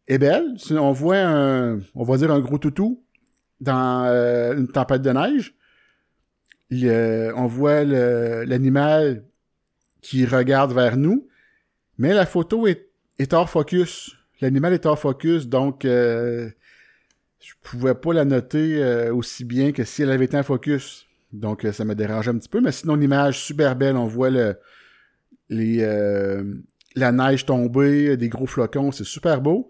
est 0.08 0.18
belle. 0.20 0.56
On 0.72 0.92
voit 0.92 1.18
un, 1.18 1.80
on 1.96 2.04
va 2.04 2.18
dire 2.18 2.32
un 2.32 2.40
gros 2.40 2.60
toutou 2.60 3.04
dans 3.60 4.06
euh, 4.06 4.56
une 4.56 4.68
tempête 4.68 5.02
de 5.02 5.12
neige. 5.12 5.56
on 7.36 7.48
voit 7.48 7.84
l'animal 7.84 9.26
qui 10.02 10.26
regarde 10.26 10.72
vers 10.74 10.98
nous, 10.98 11.28
mais 11.98 12.14
la 12.14 12.28
photo 12.28 12.68
est, 12.68 12.90
est 13.18 13.34
hors 13.34 13.50
focus. 13.50 14.16
L'animal 14.42 14.74
est 14.74 14.86
hors 14.86 15.00
focus, 15.00 15.48
donc 15.48 15.86
euh, 15.86 16.50
je 17.44 17.54
pouvais 17.62 17.94
pas 17.94 18.14
la 18.14 18.26
noter 18.26 18.82
euh, 18.82 19.14
aussi 19.14 19.44
bien 19.44 19.72
que 19.72 19.84
si 19.84 20.02
elle 20.02 20.12
avait 20.12 20.26
été 20.26 20.38
en 20.38 20.44
focus. 20.44 21.06
Donc 21.32 21.68
ça 21.72 21.84
me 21.84 21.96
dérangeait 21.96 22.32
un 22.32 22.38
petit 22.38 22.50
peu, 22.50 22.62
mais 22.62 22.72
sinon 22.72 22.96
l'image 22.96 23.40
super 23.40 23.76
belle. 23.76 23.98
On 23.98 24.06
voit 24.06 24.30
les, 25.50 25.86
la 26.96 27.12
neige 27.12 27.46
tombée, 27.46 28.18
des 28.18 28.30
gros 28.30 28.46
flocons, 28.46 28.92
c'est 28.92 29.04
super 29.04 29.42
beau. 29.42 29.70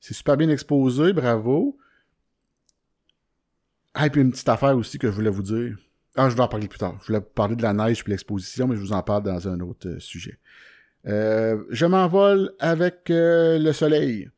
C'est 0.00 0.14
super 0.14 0.36
bien 0.36 0.48
exposé, 0.48 1.12
bravo. 1.12 1.76
Ah, 3.94 4.06
et 4.06 4.10
puis 4.10 4.20
une 4.20 4.30
petite 4.30 4.48
affaire 4.48 4.76
aussi 4.76 4.98
que 4.98 5.08
je 5.08 5.12
voulais 5.12 5.30
vous 5.30 5.42
dire. 5.42 5.76
Ah, 6.16 6.28
je 6.28 6.34
vais 6.34 6.42
en 6.42 6.48
parler 6.48 6.68
plus 6.68 6.78
tard. 6.78 6.96
Je 7.02 7.06
voulais 7.08 7.20
parler 7.20 7.56
de 7.56 7.62
la 7.62 7.72
neige 7.72 8.02
puis 8.02 8.12
l'exposition, 8.12 8.66
mais 8.66 8.76
je 8.76 8.80
vous 8.80 8.92
en 8.92 9.02
parle 9.02 9.22
dans 9.22 9.48
un 9.48 9.60
autre 9.60 9.88
euh, 9.88 10.00
sujet. 10.00 10.38
Euh, 11.06 11.64
je 11.70 11.86
m'envole 11.86 12.52
avec 12.58 13.10
euh, 13.10 13.58
le 13.58 13.72
soleil. 13.72 14.30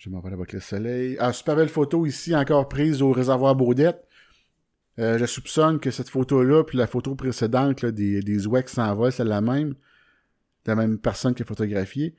Je 0.00 0.08
m'envole 0.08 0.32
avec 0.32 0.54
le 0.54 0.60
soleil. 0.60 1.16
Ah, 1.20 1.32
super 1.32 1.56
belle 1.56 1.68
photo 1.68 2.06
ici, 2.06 2.34
encore 2.34 2.68
prise 2.68 3.02
au 3.02 3.12
réservoir 3.12 3.54
Baudette. 3.54 4.02
je 4.96 5.26
soupçonne 5.26 5.78
que 5.78 5.90
cette 5.90 6.08
photo-là, 6.08 6.64
puis 6.64 6.78
la 6.78 6.86
photo 6.86 7.14
précédente 7.14 7.84
des, 7.84 8.20
des 8.20 8.46
oueks 8.46 8.66
qui 8.66 8.74
s'envolent, 8.74 9.12
c'est 9.12 9.24
la 9.24 9.42
même 9.42 9.74
la 10.66 10.74
même 10.74 10.98
personne 10.98 11.34
qui 11.34 11.42
a 11.42 11.44
photographié. 11.44 12.14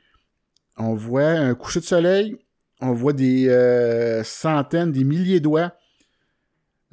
On 0.78 0.94
voit 0.94 1.30
un 1.30 1.56
coucher 1.56 1.80
de 1.80 1.86
soleil, 1.86 2.38
on 2.82 2.94
voit 2.94 3.13
des 3.13 3.48
euh, 3.50 4.24
centaines, 4.24 4.91
des 4.91 5.04
milliers 5.04 5.39
d'oies. 5.39 5.72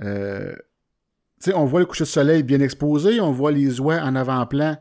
Euh, 0.01 0.55
on 1.55 1.65
voit 1.65 1.81
le 1.81 1.87
coucher 1.87 2.05
de 2.05 2.09
soleil 2.09 2.43
bien 2.43 2.61
exposé, 2.61 3.21
on 3.21 3.33
voit 3.33 3.53
les 3.53 3.81
oies 3.81 4.01
en 4.03 4.15
avant-plan 4.17 4.77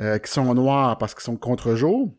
euh, 0.00 0.18
qui 0.18 0.30
sont 0.30 0.54
noirs 0.54 0.98
parce 0.98 1.14
qu'ils 1.14 1.24
sont 1.24 1.36
contre-jour. 1.36 2.12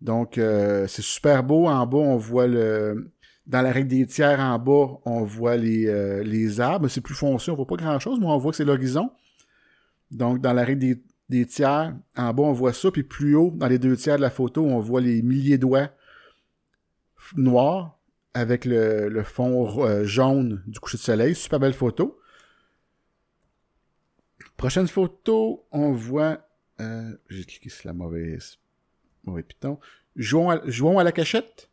Donc, 0.00 0.38
euh, 0.38 0.86
c'est 0.86 1.02
super 1.02 1.42
beau. 1.42 1.66
En 1.66 1.86
bas, 1.86 1.98
on 1.98 2.16
voit 2.16 2.46
le... 2.46 3.12
Dans 3.46 3.62
la 3.62 3.72
règle 3.72 3.88
des 3.88 4.06
tiers 4.06 4.40
en 4.40 4.58
bas, 4.58 5.00
on 5.06 5.24
voit 5.24 5.56
les, 5.56 6.22
les 6.22 6.60
arbres. 6.60 6.88
C'est 6.88 7.00
plus 7.00 7.14
foncé, 7.14 7.50
on 7.50 7.54
voit 7.54 7.66
pas 7.66 7.76
grand-chose, 7.76 8.20
mais 8.20 8.26
on 8.26 8.36
voit 8.36 8.50
que 8.50 8.58
c'est 8.58 8.64
l'horizon. 8.64 9.10
Donc, 10.10 10.40
dans 10.40 10.52
la 10.52 10.64
règle 10.64 11.00
des, 11.28 11.46
tiers. 11.46 11.96
En 12.16 12.34
bas, 12.34 12.42
on 12.42 12.52
voit 12.52 12.74
ça. 12.74 12.90
Puis 12.90 13.04
plus 13.04 13.34
haut, 13.36 13.52
dans 13.56 13.68
les 13.68 13.78
deux 13.78 13.96
tiers 13.96 14.16
de 14.16 14.20
la 14.20 14.30
photo, 14.30 14.64
on 14.64 14.80
voit 14.80 15.00
les 15.00 15.22
milliers 15.22 15.56
doigts 15.56 15.90
noirs 17.36 17.98
avec 18.34 18.64
le, 18.64 19.22
fond 19.22 19.84
euh, 19.84 20.04
jaune 20.04 20.62
du 20.66 20.78
coucher 20.78 20.98
de 20.98 21.02
soleil. 21.02 21.34
Super 21.34 21.60
belle 21.60 21.74
photo. 21.74 22.18
Prochaine 24.56 24.88
photo, 24.88 25.66
on 25.70 25.92
voit... 25.92 26.44
Euh, 26.80 27.16
j'ai 27.28 27.44
cliqué 27.44 27.68
sur 27.68 27.86
la 27.88 27.94
mauvaise... 27.94 28.58
Mauvais 29.24 29.42
piton. 29.42 29.78
Jouons 30.16 30.50
à, 30.98 31.04
la 31.04 31.12
cachette. 31.12 31.70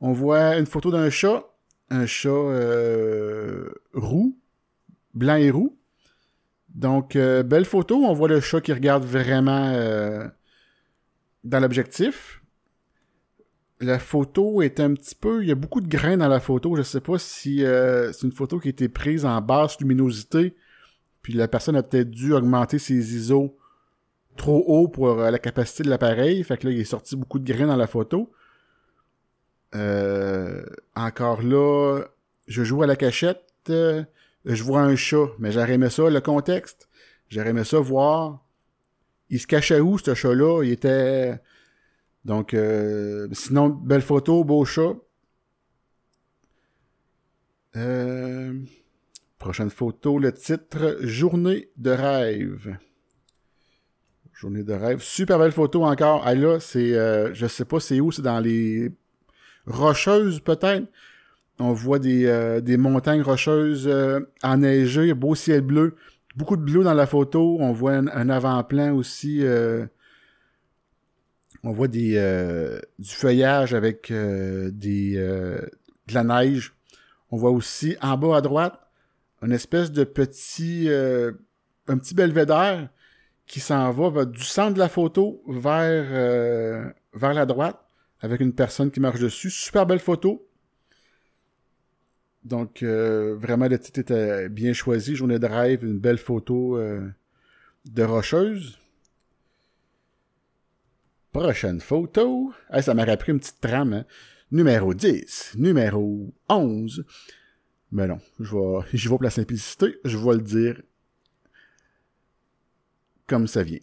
On 0.00 0.12
voit 0.12 0.56
une 0.56 0.66
photo 0.66 0.90
d'un 0.90 1.10
chat. 1.10 1.44
Un 1.90 2.06
chat 2.06 2.28
euh, 2.28 3.70
roux. 3.94 4.36
Blanc 5.14 5.36
et 5.36 5.50
roux. 5.50 5.76
Donc, 6.74 7.16
euh, 7.16 7.42
belle 7.42 7.64
photo. 7.64 7.96
On 8.04 8.12
voit 8.12 8.28
le 8.28 8.40
chat 8.40 8.60
qui 8.60 8.72
regarde 8.72 9.04
vraiment 9.04 9.72
euh, 9.74 10.26
dans 11.44 11.60
l'objectif. 11.60 12.42
La 13.80 13.98
photo 14.00 14.60
est 14.60 14.80
un 14.80 14.94
petit 14.94 15.14
peu... 15.14 15.42
Il 15.42 15.48
y 15.48 15.52
a 15.52 15.54
beaucoup 15.54 15.80
de 15.80 15.88
grains 15.88 16.16
dans 16.16 16.28
la 16.28 16.40
photo. 16.40 16.74
Je 16.76 16.82
sais 16.82 17.00
pas 17.00 17.18
si 17.18 17.58
c'est 17.60 18.22
une 18.22 18.32
photo 18.32 18.58
qui 18.58 18.68
a 18.68 18.70
été 18.70 18.88
prise 18.88 19.24
en 19.24 19.40
basse 19.40 19.78
luminosité. 19.80 20.56
Puis 21.22 21.32
la 21.32 21.46
personne 21.46 21.76
a 21.76 21.84
peut-être 21.84 22.10
dû 22.10 22.32
augmenter 22.32 22.80
ses 22.80 23.14
ISO 23.14 23.56
trop 24.38 24.64
haut 24.66 24.88
pour 24.88 25.16
la 25.16 25.38
capacité 25.38 25.82
de 25.82 25.90
l'appareil. 25.90 26.42
Fait 26.44 26.56
que 26.56 26.66
là, 26.66 26.72
il 26.72 26.80
est 26.80 26.84
sorti 26.84 27.16
beaucoup 27.16 27.38
de 27.38 27.52
grains 27.52 27.66
dans 27.66 27.76
la 27.76 27.86
photo. 27.86 28.32
encore 30.94 31.42
là, 31.42 32.02
je 32.46 32.64
joue 32.64 32.82
à 32.82 32.86
la 32.86 32.96
cachette 32.96 33.44
je 34.44 34.62
vois 34.62 34.80
un 34.80 34.96
chat, 34.96 35.28
mais 35.38 35.52
j'aurais 35.52 35.74
aimé 35.74 35.90
ça, 35.90 36.08
le 36.08 36.20
contexte. 36.20 36.88
J'aurais 37.28 37.50
aimé 37.50 37.64
ça 37.64 37.78
voir. 37.78 38.44
Il 39.30 39.38
se 39.40 39.46
cachait 39.46 39.80
où, 39.80 39.98
ce 39.98 40.14
chat-là? 40.14 40.62
Il 40.62 40.70
était... 40.70 41.38
Donc, 42.24 42.54
euh, 42.54 43.28
sinon, 43.32 43.68
belle 43.68 44.02
photo, 44.02 44.44
beau 44.44 44.64
chat. 44.64 44.94
Euh, 47.76 48.58
prochaine 49.38 49.70
photo, 49.70 50.18
le 50.18 50.32
titre 50.32 50.98
Journée 51.02 51.68
de 51.76 51.90
rêve. 51.90 52.78
Journée 54.38 54.62
de 54.62 54.72
rêve. 54.72 55.00
Super 55.00 55.38
belle 55.38 55.50
photo 55.50 55.84
encore. 55.84 56.22
Ah 56.24 56.34
là, 56.34 56.60
c'est... 56.60 56.94
Euh, 56.94 57.34
je 57.34 57.46
sais 57.48 57.64
pas 57.64 57.80
c'est 57.80 57.98
où, 58.00 58.12
c'est 58.12 58.22
dans 58.22 58.38
les... 58.38 58.92
Rocheuses, 59.66 60.40
peut-être. 60.40 60.86
On 61.58 61.72
voit 61.72 61.98
des, 61.98 62.26
euh, 62.26 62.60
des 62.60 62.76
montagnes 62.76 63.20
rocheuses 63.20 63.88
euh, 63.88 64.20
enneigées, 64.42 65.12
beau 65.12 65.34
ciel 65.34 65.60
bleu. 65.60 65.96
Beaucoup 66.36 66.56
de 66.56 66.62
bleu 66.62 66.84
dans 66.84 66.94
la 66.94 67.06
photo. 67.06 67.56
On 67.58 67.72
voit 67.72 67.94
un, 67.94 68.30
avant-plan 68.30 68.94
aussi. 68.94 69.40
Euh, 69.42 69.86
on 71.64 71.72
voit 71.72 71.88
des, 71.88 72.12
du 73.00 73.10
feuillage 73.10 73.74
avec 73.74 74.12
des, 74.12 75.14
de 75.16 76.14
la 76.14 76.22
neige. 76.22 76.72
On 77.32 77.36
voit 77.36 77.50
aussi 77.50 77.96
en 78.00 78.16
bas 78.16 78.36
à 78.36 78.40
droite 78.40 78.80
une 79.42 79.52
espèce 79.52 79.90
de 79.90 80.04
petit, 80.04 80.88
un 80.88 81.98
petit 81.98 82.14
belvédère 82.14 82.88
qui 83.48 83.60
s'en 83.60 83.90
va, 83.90 84.24
du 84.24 84.44
centre 84.44 84.74
de 84.74 84.78
la 84.78 84.88
photo 84.88 85.42
vers 85.48 86.92
vers 87.14 87.34
la 87.34 87.46
droite 87.46 87.78
avec 88.20 88.40
une 88.40 88.52
personne 88.52 88.90
qui 88.90 89.00
marche 89.00 89.20
dessus. 89.20 89.50
Super 89.50 89.86
belle 89.86 90.00
photo. 90.00 90.46
Donc, 92.44 92.82
euh, 92.82 93.36
vraiment, 93.36 93.68
le 93.68 93.78
titre 93.78 94.00
était 94.00 94.48
bien 94.48 94.72
choisi. 94.72 95.14
Journée 95.14 95.38
de 95.38 95.46
rêve, 95.46 95.84
une 95.84 95.98
belle 95.98 96.18
photo 96.18 96.76
euh, 96.76 97.08
de 97.84 98.02
rocheuse. 98.02 98.78
Prochaine 101.32 101.80
photo. 101.80 102.52
ça 102.80 102.94
m'a 102.94 103.04
rappelé 103.04 103.34
une 103.34 103.40
petite 103.40 103.60
trame. 103.60 103.92
Hein. 103.92 104.04
Numéro 104.50 104.94
10, 104.94 105.56
numéro 105.58 106.32
11. 106.48 107.04
Mais 107.92 108.06
non, 108.06 108.18
je 108.40 108.54
vais, 108.54 108.86
je 108.94 109.08
vais 109.08 109.14
pour 109.14 109.22
la 109.22 109.30
simplicité, 109.30 109.96
je 110.04 110.16
vais 110.16 110.34
le 110.34 110.42
dire 110.42 110.80
comme 113.28 113.46
ça 113.46 113.62
vient. 113.62 113.78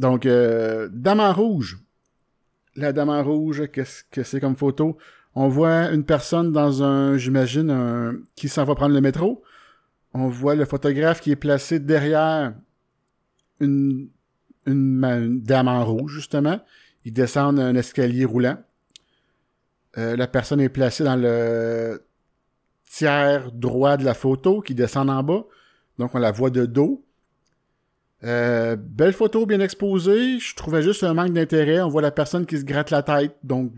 Donc, 0.00 0.26
euh, 0.26 0.88
Dame 0.92 1.20
en 1.20 1.32
rouge. 1.32 1.78
La 2.74 2.92
Dame 2.92 3.10
en 3.10 3.22
rouge, 3.22 3.70
qu'est-ce 3.70 4.02
que 4.10 4.22
c'est 4.22 4.40
comme 4.40 4.56
photo? 4.56 4.96
On 5.34 5.48
voit 5.48 5.90
une 5.92 6.04
personne 6.04 6.52
dans 6.52 6.82
un, 6.82 7.16
j'imagine, 7.16 7.70
un, 7.70 8.16
qui 8.34 8.48
s'en 8.48 8.64
va 8.64 8.74
prendre 8.74 8.94
le 8.94 9.00
métro. 9.00 9.42
On 10.12 10.28
voit 10.28 10.54
le 10.54 10.64
photographe 10.64 11.20
qui 11.20 11.30
est 11.30 11.36
placé 11.36 11.78
derrière 11.78 12.54
une, 13.60 14.08
dame 14.66 15.68
en 15.68 15.84
rouge, 15.84 16.14
justement. 16.14 16.60
Il 17.04 17.12
descend 17.12 17.58
un 17.60 17.74
escalier 17.74 18.24
roulant. 18.24 18.58
Euh, 19.98 20.16
la 20.16 20.26
personne 20.26 20.60
est 20.60 20.68
placée 20.68 21.04
dans 21.04 21.16
le 21.16 22.04
tiers 22.84 23.52
droit 23.52 23.96
de 23.96 24.04
la 24.04 24.14
photo 24.14 24.60
qui 24.60 24.74
descend 24.74 25.10
en 25.10 25.22
bas. 25.22 25.44
Donc, 25.98 26.14
on 26.14 26.18
la 26.18 26.32
voit 26.32 26.50
de 26.50 26.66
dos. 26.66 27.04
Euh, 28.22 28.76
belle 28.76 29.12
photo, 29.12 29.46
bien 29.46 29.60
exposée. 29.60 30.38
Je 30.38 30.54
trouvais 30.54 30.82
juste 30.82 31.04
un 31.04 31.14
manque 31.14 31.32
d'intérêt. 31.32 31.80
On 31.80 31.88
voit 31.88 32.02
la 32.02 32.10
personne 32.10 32.46
qui 32.46 32.58
se 32.58 32.64
gratte 32.64 32.90
la 32.90 33.02
tête. 33.02 33.36
Donc, 33.42 33.72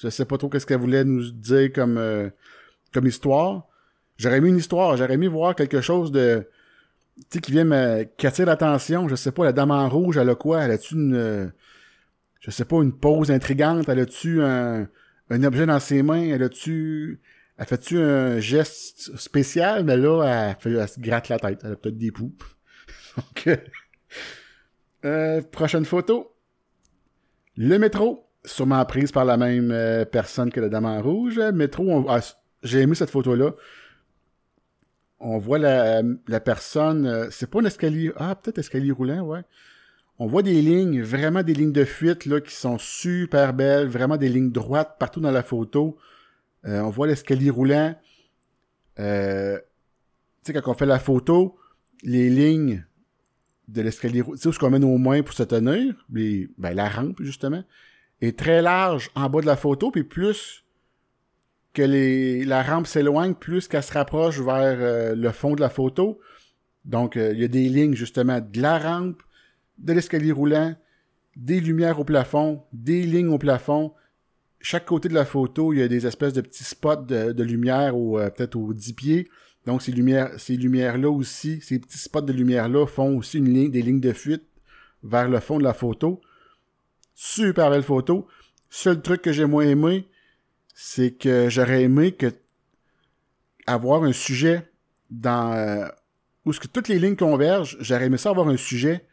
je 0.00 0.08
sais 0.08 0.24
pas 0.24 0.38
trop 0.38 0.48
qu'est-ce 0.48 0.66
qu'elle 0.66 0.80
voulait 0.80 1.04
nous 1.04 1.30
dire 1.30 1.72
comme, 1.72 1.98
euh, 1.98 2.30
comme 2.92 3.06
histoire. 3.06 3.66
J'aurais 4.16 4.40
mis 4.40 4.48
une 4.48 4.58
histoire. 4.58 4.96
J'aurais 4.96 5.16
mis 5.16 5.26
voir 5.26 5.54
quelque 5.54 5.80
chose 5.80 6.10
de, 6.10 6.46
tu 7.16 7.24
sais, 7.30 7.40
qui 7.40 7.52
vient 7.52 7.64
me, 7.64 8.04
qui 8.16 8.26
attire 8.26 8.46
l'attention. 8.46 9.08
Je 9.08 9.14
sais 9.14 9.32
pas, 9.32 9.44
la 9.44 9.52
dame 9.52 9.70
en 9.70 9.88
rouge, 9.88 10.16
elle 10.16 10.30
a 10.30 10.34
quoi? 10.34 10.62
Elle 10.62 10.70
a-tu 10.70 10.94
une, 10.94 11.52
je 12.40 12.50
sais 12.50 12.64
pas, 12.64 12.76
une 12.76 12.92
pose 12.92 13.30
intrigante? 13.30 13.88
Elle 13.88 14.00
a-tu 14.00 14.42
un, 14.42 14.88
un 15.30 15.44
objet 15.44 15.66
dans 15.66 15.80
ses 15.80 16.02
mains? 16.02 16.22
Elle 16.22 16.42
a-tu, 16.42 17.20
elle 17.58 17.66
fait-tu 17.66 17.98
un 17.98 18.40
geste 18.40 19.16
spécial? 19.16 19.84
Mais 19.84 19.96
là, 19.96 20.22
elle, 20.22 20.56
fait, 20.60 20.78
elle 20.78 20.88
se 20.88 21.00
gratte 21.00 21.28
la 21.28 21.38
tête. 21.38 21.60
Elle 21.62 21.72
a 21.72 21.76
peut-être 21.76 21.98
des 21.98 22.10
poux. 22.10 22.32
Donc, 23.16 23.48
euh, 25.04 25.42
prochaine 25.42 25.84
photo. 25.84 26.34
Le 27.56 27.78
métro, 27.78 28.26
sûrement 28.44 28.84
prise 28.84 29.12
par 29.12 29.24
la 29.24 29.36
même 29.36 29.70
euh, 29.70 30.04
personne 30.04 30.50
que 30.50 30.60
la 30.60 30.68
dame 30.68 30.86
en 30.86 31.00
rouge. 31.02 31.38
Métro, 31.38 32.06
ah, 32.08 32.20
j'ai 32.62 32.80
aimé 32.80 32.94
cette 32.94 33.10
photo-là. 33.10 33.52
On 35.20 35.38
voit 35.38 35.58
la, 35.58 36.02
personne, 36.40 37.06
euh, 37.06 37.28
c'est 37.30 37.48
pas 37.48 37.60
un 37.60 37.64
escalier, 37.64 38.12
ah, 38.16 38.34
peut-être 38.34 38.58
escalier 38.58 38.90
roulant, 38.90 39.20
ouais. 39.20 39.42
On 40.18 40.26
voit 40.26 40.42
des 40.42 40.60
lignes, 40.62 41.02
vraiment 41.02 41.42
des 41.42 41.54
lignes 41.54 41.72
de 41.72 41.84
fuite, 41.84 42.28
qui 42.44 42.54
sont 42.54 42.78
super 42.78 43.52
belles, 43.52 43.88
vraiment 43.88 44.16
des 44.16 44.28
lignes 44.28 44.52
droites 44.52 44.96
partout 44.98 45.20
dans 45.20 45.32
la 45.32 45.42
photo. 45.42 45.96
on 46.62 46.90
voit 46.90 47.08
l'escalier 47.08 47.50
roulant. 47.50 47.94
tu 48.96 49.02
sais, 49.02 50.52
quand 50.52 50.68
on 50.68 50.74
fait 50.74 50.86
la 50.86 51.00
photo, 51.00 51.58
les 52.04 52.30
lignes 52.30 52.84
de 53.68 53.82
l'escalier, 53.82 54.22
tu 54.22 54.36
sais, 54.36 54.48
où 54.48 54.52
ce 54.52 54.58
qu'on 54.58 54.70
mène 54.70 54.84
aux 54.84 54.98
mains 54.98 55.22
pour 55.22 55.34
se 55.34 55.42
tenir, 55.42 55.94
les, 56.12 56.48
ben, 56.58 56.74
la 56.74 56.88
rampe, 56.88 57.22
justement, 57.22 57.64
est 58.20 58.38
très 58.38 58.62
large 58.62 59.10
en 59.14 59.28
bas 59.28 59.40
de 59.40 59.46
la 59.46 59.56
photo, 59.56 59.90
puis 59.90 60.04
plus 60.04 60.64
que 61.72 61.82
les, 61.82 62.44
la 62.44 62.62
rampe 62.62 62.86
s'éloigne, 62.86 63.34
plus 63.34 63.68
qu'elle 63.68 63.82
se 63.82 63.92
rapproche 63.92 64.40
vers 64.40 64.76
euh, 64.78 65.14
le 65.14 65.30
fond 65.32 65.54
de 65.54 65.60
la 65.60 65.68
photo. 65.68 66.20
Donc, 66.84 67.16
euh, 67.16 67.32
il 67.34 67.40
y 67.40 67.44
a 67.44 67.48
des 67.48 67.68
lignes, 67.68 67.94
justement, 67.94 68.40
de 68.40 68.60
la 68.60 68.78
rampe, 68.78 69.22
de 69.78 69.92
l'escalier 69.92 70.32
roulant, 70.32 70.74
des 71.36 71.60
lumières 71.60 71.98
au 71.98 72.04
plafond, 72.04 72.62
des 72.72 73.02
lignes 73.02 73.28
au 73.28 73.38
plafond. 73.38 73.92
Chaque 74.60 74.86
côté 74.86 75.08
de 75.08 75.14
la 75.14 75.24
photo, 75.24 75.72
il 75.72 75.80
y 75.80 75.82
a 75.82 75.88
des 75.88 76.06
espèces 76.06 76.32
de 76.32 76.40
petits 76.40 76.64
spots 76.64 77.02
de, 77.02 77.42
lumière, 77.42 77.96
ou 77.96 78.18
euh, 78.18 78.30
peut-être 78.30 78.56
aux 78.56 78.72
10 78.72 78.92
pieds. 78.92 79.28
Donc, 79.66 79.82
ces 79.82 79.92
lumières, 79.92 80.30
ces 80.38 80.56
lumières-là 80.56 81.10
aussi, 81.10 81.60
ces 81.62 81.78
petits 81.78 81.98
spots 81.98 82.20
de 82.22 82.32
lumière-là 82.32 82.86
font 82.86 83.16
aussi 83.16 83.38
une 83.38 83.52
ligne, 83.52 83.70
des 83.70 83.82
lignes 83.82 84.00
de 84.00 84.12
fuite 84.12 84.44
vers 85.02 85.28
le 85.28 85.40
fond 85.40 85.58
de 85.58 85.64
la 85.64 85.74
photo. 85.74 86.20
Super 87.14 87.70
belle 87.70 87.82
photo. 87.82 88.26
Seul 88.68 89.00
truc 89.00 89.22
que 89.22 89.32
j'ai 89.32 89.46
moins 89.46 89.64
aimé, 89.64 90.08
c'est 90.74 91.12
que 91.12 91.48
j'aurais 91.48 91.82
aimé 91.82 92.12
que 92.12 92.32
avoir 93.66 94.02
un 94.02 94.12
sujet 94.12 94.70
dans 95.10 95.52
euh, 95.52 95.86
où 96.44 96.52
ce 96.52 96.60
que 96.60 96.66
toutes 96.66 96.88
les 96.88 96.98
lignes 96.98 97.16
convergent, 97.16 97.76
j'aurais 97.80 98.06
aimé 98.06 98.18
ça 98.18 98.30
avoir 98.30 98.48
un 98.48 98.56
sujet. 98.56 99.06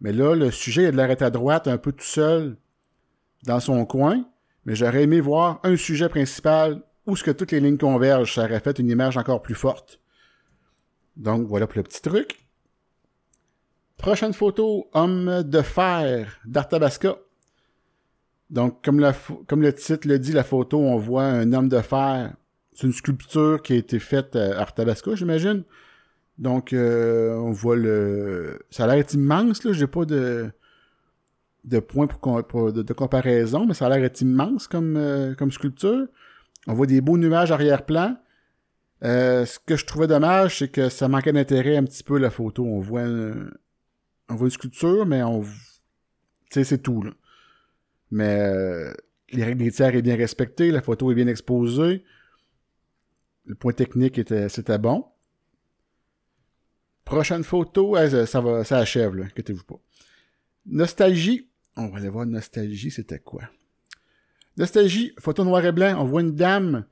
Mais 0.00 0.12
là, 0.12 0.34
le 0.34 0.50
sujet 0.50 0.82
il 0.82 0.86
a 0.88 0.92
de 0.92 0.96
l'arrêt 0.96 1.20
à 1.22 1.30
droite 1.30 1.66
un 1.66 1.78
peu 1.78 1.90
tout 1.90 2.04
seul 2.04 2.56
dans 3.44 3.60
son 3.60 3.84
coin. 3.84 4.24
Mais 4.64 4.74
j'aurais 4.74 5.04
aimé 5.04 5.20
voir 5.20 5.60
un 5.64 5.76
sujet 5.76 6.08
principal 6.08 6.82
où 7.08 7.16
ce 7.16 7.24
que 7.24 7.30
toutes 7.30 7.52
les 7.52 7.60
lignes 7.60 7.78
convergent, 7.78 8.34
ça 8.34 8.44
aurait 8.44 8.60
fait 8.60 8.78
une 8.78 8.90
image 8.90 9.16
encore 9.16 9.42
plus 9.42 9.54
forte. 9.54 9.98
Donc 11.16 11.48
voilà 11.48 11.66
pour 11.66 11.78
le 11.78 11.82
petit 11.82 12.02
truc. 12.02 12.46
Prochaine 13.96 14.34
photo, 14.34 14.88
homme 14.92 15.42
de 15.42 15.62
fer 15.62 16.38
d'Artabasca. 16.44 17.16
Donc 18.50 18.84
comme, 18.84 19.00
le 19.00 19.72
titre 19.72 20.06
le 20.06 20.18
dit, 20.18 20.32
la 20.32 20.44
photo, 20.44 20.78
on 20.78 20.98
voit 20.98 21.24
un 21.24 21.52
homme 21.52 21.68
de 21.68 21.80
fer. 21.80 22.34
C'est 22.74 22.86
une 22.86 22.92
sculpture 22.92 23.62
qui 23.62 23.72
a 23.72 23.76
été 23.76 23.98
faite 23.98 24.36
à 24.36 24.60
Artabasca, 24.60 25.14
j'imagine. 25.14 25.64
Donc 26.36 26.72
euh, 26.72 27.34
on 27.36 27.50
voit 27.50 27.74
le... 27.74 28.60
Ça 28.70 28.84
a 28.84 28.94
l'air 28.94 29.04
immense, 29.12 29.64
là. 29.64 29.72
J'ai 29.72 29.86
pas 29.86 30.04
de 30.04 30.52
de 31.64 31.80
points 31.80 32.06
pour, 32.06 32.72
de, 32.72 32.92
comparaison, 32.92 33.66
mais 33.66 33.74
ça 33.74 33.86
a 33.86 33.98
l'air 33.98 34.10
immense 34.20 34.66
comme, 34.68 34.96
euh, 34.96 35.34
comme 35.34 35.50
sculpture. 35.50 36.06
On 36.68 36.74
voit 36.74 36.86
des 36.86 37.00
beaux 37.00 37.16
nuages 37.16 37.50
arrière-plan. 37.50 38.18
Euh, 39.02 39.46
ce 39.46 39.58
que 39.58 39.76
je 39.76 39.86
trouvais 39.86 40.06
dommage, 40.06 40.58
c'est 40.58 40.68
que 40.68 40.90
ça 40.90 41.08
manquait 41.08 41.32
d'intérêt 41.32 41.76
un 41.76 41.84
petit 41.84 42.02
peu 42.02 42.18
la 42.18 42.30
photo. 42.30 42.64
On 42.64 42.78
voit 42.78 43.02
une, 43.02 43.50
on 44.28 44.34
voit 44.34 44.48
une 44.48 44.52
sculpture, 44.52 45.06
mais 45.06 45.22
on, 45.22 45.42
tu 45.42 45.50
sais, 46.50 46.64
c'est 46.64 46.78
tout. 46.78 47.04
Mais 48.10 48.38
euh, 48.40 48.92
les 49.30 49.44
règles 49.44 49.64
des 49.64 49.72
tiers 49.72 49.94
est 49.94 50.02
bien 50.02 50.16
respectées, 50.16 50.70
la 50.70 50.82
photo 50.82 51.10
est 51.10 51.14
bien 51.14 51.26
exposée. 51.26 52.04
Le 53.46 53.54
point 53.54 53.72
technique 53.72 54.18
était, 54.18 54.50
c'était 54.50 54.78
bon. 54.78 55.06
Prochaine 57.06 57.44
photo, 57.44 57.96
ça, 58.26 58.40
va, 58.42 58.64
ça 58.64 58.78
achève 58.78 59.18
inquiétez-vous 59.18 59.64
pas. 59.64 59.80
Nostalgie. 60.66 61.48
On 61.76 61.88
va 61.88 61.98
aller 61.98 62.10
voir 62.10 62.26
nostalgie, 62.26 62.90
c'était 62.90 63.20
quoi? 63.20 63.44
Nostalgie, 64.58 65.14
photo 65.20 65.44
noir 65.44 65.64
et 65.64 65.70
blanc, 65.70 65.94
on 66.00 66.04
voit 66.04 66.20
une 66.20 66.34
dame 66.34 66.84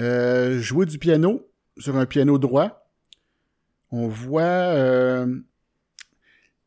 euh, 0.00 0.58
jouer 0.60 0.86
du 0.86 0.98
piano 0.98 1.48
sur 1.78 1.96
un 1.96 2.04
piano 2.04 2.36
droit. 2.36 2.90
On 3.92 4.08
voit... 4.08 4.42
Euh, 4.42 5.38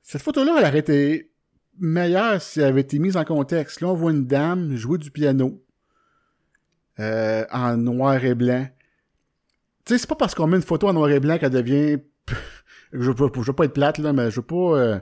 cette 0.02 0.22
photo-là, 0.22 0.56
elle 0.60 0.66
aurait 0.66 0.80
été 0.80 1.32
meilleure 1.78 2.42
si 2.42 2.62
elle 2.62 2.68
avait 2.68 2.82
été 2.82 3.00
mise 3.00 3.18
en 3.18 3.26
contexte. 3.26 3.82
Là, 3.82 3.90
on 3.90 3.94
voit 3.94 4.12
une 4.12 4.28
dame 4.28 4.78
jouer 4.78 4.98
du 4.98 5.12
piano 5.12 5.62
euh, 7.00 7.44
en 7.52 7.76
noir 7.76 8.24
et 8.24 8.34
blanc. 8.34 8.66
Tu 9.84 9.94
sais, 9.94 9.98
c'est 10.00 10.10
pas 10.10 10.16
parce 10.16 10.36
qu'on 10.36 10.48
met 10.48 10.56
une 10.56 10.64
photo 10.64 10.88
en 10.88 10.94
noir 10.94 11.10
et 11.12 11.20
blanc 11.20 11.38
qu'elle 11.38 11.50
devient... 11.50 11.98
je, 12.94 13.12
veux, 13.12 13.30
je 13.36 13.42
veux 13.42 13.54
pas 13.54 13.66
être 13.66 13.74
plate, 13.74 13.98
là, 13.98 14.14
mais 14.14 14.32
je 14.32 14.38
veux 14.38 14.46
pas... 14.46 15.02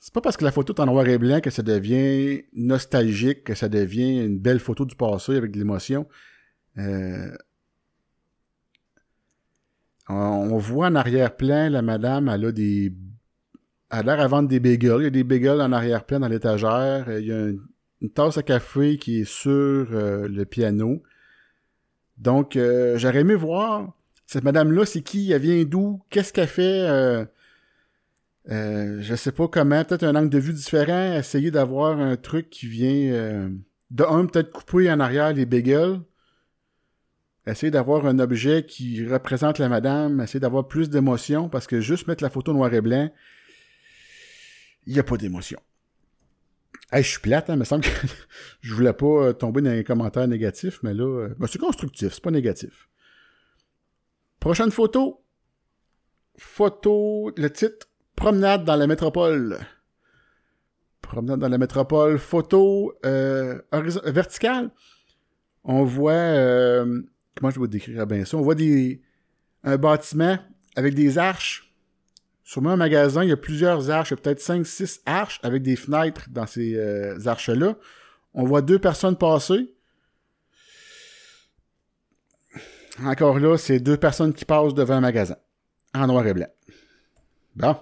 C'est 0.00 0.14
pas 0.14 0.20
parce 0.20 0.36
que 0.36 0.44
la 0.44 0.52
photo 0.52 0.72
est 0.74 0.80
en 0.80 0.86
noir 0.86 1.06
et 1.08 1.18
blanc 1.18 1.40
que 1.40 1.50
ça 1.50 1.62
devient 1.62 2.42
nostalgique, 2.54 3.44
que 3.44 3.54
ça 3.54 3.68
devient 3.68 4.24
une 4.24 4.38
belle 4.38 4.60
photo 4.60 4.84
du 4.84 4.94
passé 4.94 5.36
avec 5.36 5.50
de 5.50 5.58
l'émotion. 5.58 6.06
Euh, 6.78 7.30
on 10.08 10.56
voit 10.56 10.86
en 10.86 10.94
arrière-plan, 10.94 11.68
la 11.68 11.82
madame, 11.82 12.28
elle 12.28 12.46
a 12.46 12.52
des... 12.52 12.92
Elle 13.90 14.00
a 14.00 14.02
l'air 14.02 14.20
à 14.20 14.28
vendre 14.28 14.48
des 14.48 14.60
bagels. 14.60 15.00
Il 15.00 15.04
y 15.04 15.06
a 15.06 15.10
des 15.10 15.24
bagels 15.24 15.60
en 15.60 15.72
arrière-plan 15.72 16.20
dans 16.20 16.28
l'étagère. 16.28 17.06
Il 17.18 17.26
y 17.26 17.32
a 17.32 17.48
une, 17.48 18.10
tasse 18.10 18.38
à 18.38 18.42
café 18.42 18.98
qui 18.98 19.20
est 19.20 19.28
sur 19.28 19.50
euh, 19.50 20.28
le 20.28 20.44
piano. 20.44 21.02
Donc, 22.18 22.56
euh, 22.56 22.98
j'aurais 22.98 23.20
aimé 23.20 23.34
voir 23.34 23.92
cette 24.26 24.44
madame-là, 24.44 24.84
c'est 24.84 25.00
qui? 25.00 25.32
Elle 25.32 25.40
vient 25.40 25.64
d'où? 25.64 26.02
Qu'est-ce 26.10 26.34
qu'elle 26.34 26.48
fait? 26.48 27.26
Euh, 28.50 28.98
je 29.02 29.14
sais 29.14 29.32
pas 29.32 29.46
comment, 29.48 29.84
peut-être 29.84 30.04
un 30.04 30.16
angle 30.16 30.30
de 30.30 30.38
vue 30.38 30.52
différent, 30.52 31.14
essayer 31.14 31.50
d'avoir 31.50 31.98
un 31.98 32.16
truc 32.16 32.48
qui 32.48 32.66
vient 32.66 33.12
euh, 33.12 33.50
de 33.90 34.04
un, 34.04 34.26
peut-être 34.26 34.50
couper 34.50 34.90
en 34.90 35.00
arrière 35.00 35.32
les 35.32 35.46
bagels. 35.46 36.00
Essayer 37.46 37.70
d'avoir 37.70 38.06
un 38.06 38.18
objet 38.18 38.66
qui 38.66 39.06
représente 39.06 39.58
la 39.58 39.68
madame, 39.68 40.20
essayer 40.20 40.40
d'avoir 40.40 40.68
plus 40.68 40.90
d'émotion, 40.90 41.48
parce 41.48 41.66
que 41.66 41.80
juste 41.80 42.06
mettre 42.06 42.22
la 42.22 42.30
photo 42.30 42.52
noir 42.52 42.72
et 42.74 42.80
blanc, 42.82 43.10
il 44.86 44.92
n'y 44.92 44.98
a 44.98 45.02
pas 45.02 45.16
d'émotion. 45.16 45.58
Hey, 46.90 47.02
je 47.02 47.10
suis 47.10 47.20
plate, 47.20 47.50
hein, 47.50 47.56
me 47.56 47.64
semble 47.64 47.84
que 47.84 47.90
je 48.62 48.74
voulais 48.74 48.94
pas 48.94 49.06
euh, 49.06 49.32
tomber 49.34 49.60
dans 49.60 49.70
un 49.70 49.82
commentaire 49.82 50.26
négatif, 50.26 50.80
mais 50.82 50.94
là, 50.94 51.04
euh, 51.04 51.34
ben, 51.38 51.46
c'est 51.46 51.58
constructif, 51.58 52.14
c'est 52.14 52.22
pas 52.22 52.30
négatif. 52.30 52.88
Prochaine 54.40 54.70
photo. 54.70 55.22
Photo, 56.38 57.32
le 57.36 57.50
titre, 57.50 57.87
Promenade 58.18 58.64
dans 58.64 58.74
la 58.74 58.88
métropole. 58.88 59.60
Promenade 61.02 61.38
dans 61.38 61.48
la 61.48 61.56
métropole. 61.56 62.18
Photo 62.18 62.92
euh, 63.06 63.60
verticale. 64.06 64.70
On 65.62 65.84
voit, 65.84 66.12
euh, 66.12 67.00
comment 67.36 67.50
je 67.50 67.60
vais 67.60 67.68
décrire 67.68 68.04
bien 68.08 68.24
ça? 68.24 68.36
On 68.36 68.40
voit 68.40 68.56
des, 68.56 69.00
un 69.62 69.76
bâtiment 69.76 70.36
avec 70.74 70.94
des 70.94 71.16
arches 71.16 71.72
Sûrement 72.42 72.70
un 72.70 72.76
magasin, 72.76 73.22
il 73.22 73.28
y 73.28 73.32
a 73.32 73.36
plusieurs 73.36 73.90
arches, 73.90 74.10
il 74.10 74.14
y 74.14 74.18
a 74.18 74.22
peut-être 74.22 74.40
5-6 74.40 75.02
arches 75.06 75.38
avec 75.44 75.62
des 75.62 75.76
fenêtres 75.76 76.28
dans 76.30 76.46
ces 76.46 76.74
euh, 76.76 77.18
arches-là. 77.24 77.76
On 78.34 78.44
voit 78.44 78.62
deux 78.62 78.80
personnes 78.80 79.16
passer. 79.16 79.76
Encore 83.04 83.38
là, 83.38 83.56
c'est 83.58 83.78
deux 83.78 83.96
personnes 83.96 84.32
qui 84.32 84.44
passent 84.44 84.74
devant 84.74 84.94
un 84.94 85.00
magasin. 85.02 85.36
En 85.94 86.08
noir 86.08 86.26
et 86.26 86.34
blanc. 86.34 86.48
Bon. 87.54 87.76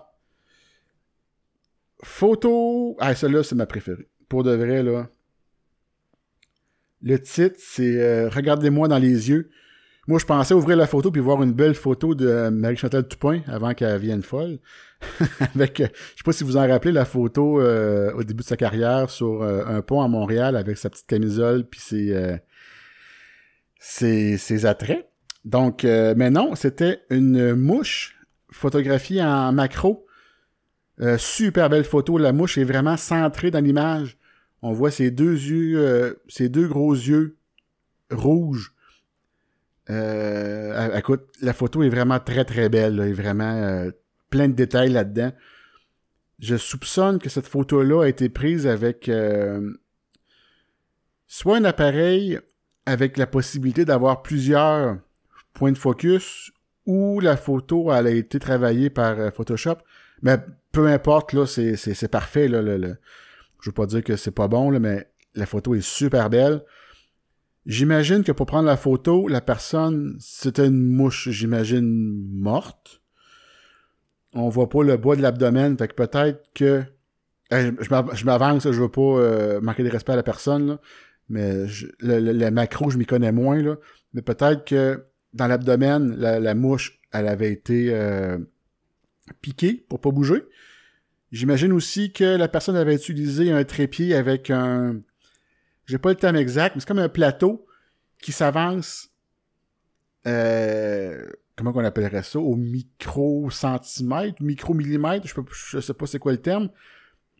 Photo. 2.02 2.96
Ah, 3.00 3.14
celle-là, 3.14 3.42
c'est 3.42 3.54
ma 3.54 3.66
préférée. 3.66 4.08
Pour 4.28 4.44
de 4.44 4.54
vrai, 4.54 4.82
là. 4.82 5.08
Le 7.02 7.20
titre, 7.20 7.56
c'est 7.58 8.00
euh, 8.02 8.28
Regardez-moi 8.28 8.88
dans 8.88 8.98
les 8.98 9.28
yeux. 9.30 9.50
Moi, 10.08 10.18
je 10.18 10.24
pensais 10.24 10.54
ouvrir 10.54 10.76
la 10.76 10.86
photo 10.86 11.10
puis 11.10 11.20
voir 11.20 11.42
une 11.42 11.52
belle 11.52 11.74
photo 11.74 12.14
de 12.14 12.48
Marie-Chantal 12.48 13.08
Toupin 13.08 13.40
avant 13.48 13.74
qu'elle 13.74 14.00
vienne 14.00 14.22
folle. 14.22 14.58
avec, 15.54 15.80
euh, 15.80 15.88
je 15.92 16.18
sais 16.18 16.24
pas 16.24 16.32
si 16.32 16.44
vous 16.44 16.56
en 16.56 16.66
rappelez 16.66 16.92
la 16.92 17.04
photo 17.04 17.60
euh, 17.60 18.12
au 18.14 18.22
début 18.22 18.42
de 18.42 18.48
sa 18.48 18.56
carrière 18.56 19.10
sur 19.10 19.42
un 19.42 19.82
pont 19.82 20.00
à 20.00 20.08
Montréal 20.08 20.56
avec 20.56 20.78
sa 20.78 20.90
petite 20.90 21.06
camisole 21.06 21.68
puis 21.68 21.80
ses, 21.80 22.38
ses, 23.78 24.38
ses, 24.38 24.64
attraits. 24.64 25.08
Donc, 25.44 25.82
mais 25.84 26.30
non, 26.30 26.54
c'était 26.54 27.02
une 27.10 27.54
mouche 27.54 28.16
photographiée 28.50 29.22
en 29.22 29.52
macro. 29.52 30.05
Super 31.18 31.68
belle 31.68 31.84
photo. 31.84 32.18
La 32.18 32.32
mouche 32.32 32.58
est 32.58 32.64
vraiment 32.64 32.96
centrée 32.96 33.50
dans 33.50 33.64
l'image. 33.64 34.16
On 34.62 34.72
voit 34.72 34.90
ses 34.90 35.10
deux 35.10 35.32
yeux, 35.32 36.18
ses 36.28 36.48
deux 36.48 36.66
gros 36.66 36.94
yeux 36.94 37.36
rouges 38.10 38.72
euh, 39.90 40.96
écoute, 40.96 41.26
la 41.42 41.52
photo 41.52 41.82
est 41.82 41.88
vraiment 41.88 42.18
très 42.18 42.44
très 42.44 42.68
belle, 42.68 42.96
là, 42.96 43.06
est 43.06 43.12
vraiment 43.12 43.52
euh, 43.52 43.90
plein 44.30 44.48
de 44.48 44.54
détails 44.54 44.90
là-dedans. 44.90 45.32
Je 46.38 46.56
soupçonne 46.56 47.18
que 47.18 47.28
cette 47.28 47.46
photo-là 47.46 48.02
a 48.04 48.08
été 48.08 48.28
prise 48.28 48.66
avec 48.66 49.08
euh, 49.08 49.72
soit 51.26 51.56
un 51.56 51.64
appareil 51.64 52.40
avec 52.84 53.16
la 53.16 53.26
possibilité 53.26 53.84
d'avoir 53.84 54.22
plusieurs 54.22 54.98
points 55.54 55.72
de 55.72 55.78
focus 55.78 56.52
ou 56.84 57.20
la 57.20 57.36
photo 57.36 57.90
a 57.90 58.02
été 58.10 58.38
travaillée 58.38 58.90
par 58.90 59.18
euh, 59.18 59.30
Photoshop. 59.30 59.76
Mais 60.22 60.38
peu 60.76 60.88
importe, 60.88 61.32
là, 61.32 61.46
c'est, 61.46 62.08
parfait. 62.08 62.48
Là, 62.48 62.60
le, 62.60 62.98
Je 63.62 63.70
veux 63.70 63.74
pas 63.74 63.86
dire 63.86 64.04
que 64.04 64.14
c'est 64.16 64.30
pas 64.30 64.46
bon, 64.46 64.70
là, 64.70 64.78
mais 64.78 65.10
la 65.34 65.46
photo 65.46 65.74
est 65.74 65.80
super 65.80 66.28
belle. 66.28 66.62
J'imagine 67.64 68.22
que 68.22 68.30
pour 68.30 68.44
prendre 68.44 68.66
la 68.66 68.76
photo, 68.76 69.26
la 69.26 69.40
personne, 69.40 70.16
c'était 70.20 70.66
une 70.66 70.86
mouche, 70.86 71.30
j'imagine, 71.30 72.28
morte. 72.30 73.00
On 74.34 74.50
voit 74.50 74.68
pas 74.68 74.82
le 74.82 74.98
bois 74.98 75.16
de 75.16 75.22
l'abdomen, 75.22 75.78
fait 75.78 75.88
que 75.88 75.94
peut-être 75.94 76.44
que... 76.54 76.84
je 77.50 78.24
m'avance, 78.26 78.70
je 78.70 78.78
veux 78.78 78.90
pas 78.90 79.00
euh, 79.00 79.60
manquer 79.62 79.82
de 79.82 79.88
respect 79.88 80.12
à 80.12 80.16
la 80.16 80.22
personne, 80.22 80.78
mais 81.30 81.64
le, 82.00 82.50
macro, 82.50 82.90
je 82.90 82.98
m'y 82.98 83.06
connais 83.06 83.32
moins, 83.32 83.78
mais 84.12 84.20
peut-être 84.20 84.66
que 84.66 85.06
dans 85.32 85.46
l'abdomen, 85.46 86.14
la, 86.18 86.54
mouche, 86.54 87.00
elle 87.12 87.28
avait 87.28 87.50
été 87.50 87.88
euh, 87.94 88.36
piquée 89.40 89.84
pour 89.88 90.00
pas 90.00 90.10
bouger. 90.10 90.44
J'imagine 91.32 91.72
aussi 91.72 92.12
que 92.12 92.24
la 92.24 92.48
personne 92.48 92.76
avait 92.76 92.94
utilisé 92.94 93.50
un 93.50 93.64
trépied 93.64 94.14
avec 94.14 94.50
un 94.50 95.00
j'ai 95.86 95.98
pas 95.98 96.10
le 96.10 96.16
terme 96.16 96.36
exact, 96.36 96.74
mais 96.74 96.80
c'est 96.80 96.88
comme 96.88 96.98
un 96.98 97.08
plateau 97.08 97.66
qui 98.20 98.32
s'avance. 98.32 99.08
Euh, 100.26 101.24
comment 101.54 101.72
qu'on 101.72 101.84
appellerait 101.84 102.24
ça 102.24 102.40
Au 102.40 102.56
micro-centimètre, 102.56 104.42
micro-millimètre, 104.42 105.26
je, 105.26 105.80
sais 105.80 105.94
pas 105.94 106.06
c'est 106.06 106.18
quoi 106.18 106.32
le 106.32 106.42
terme, 106.42 106.68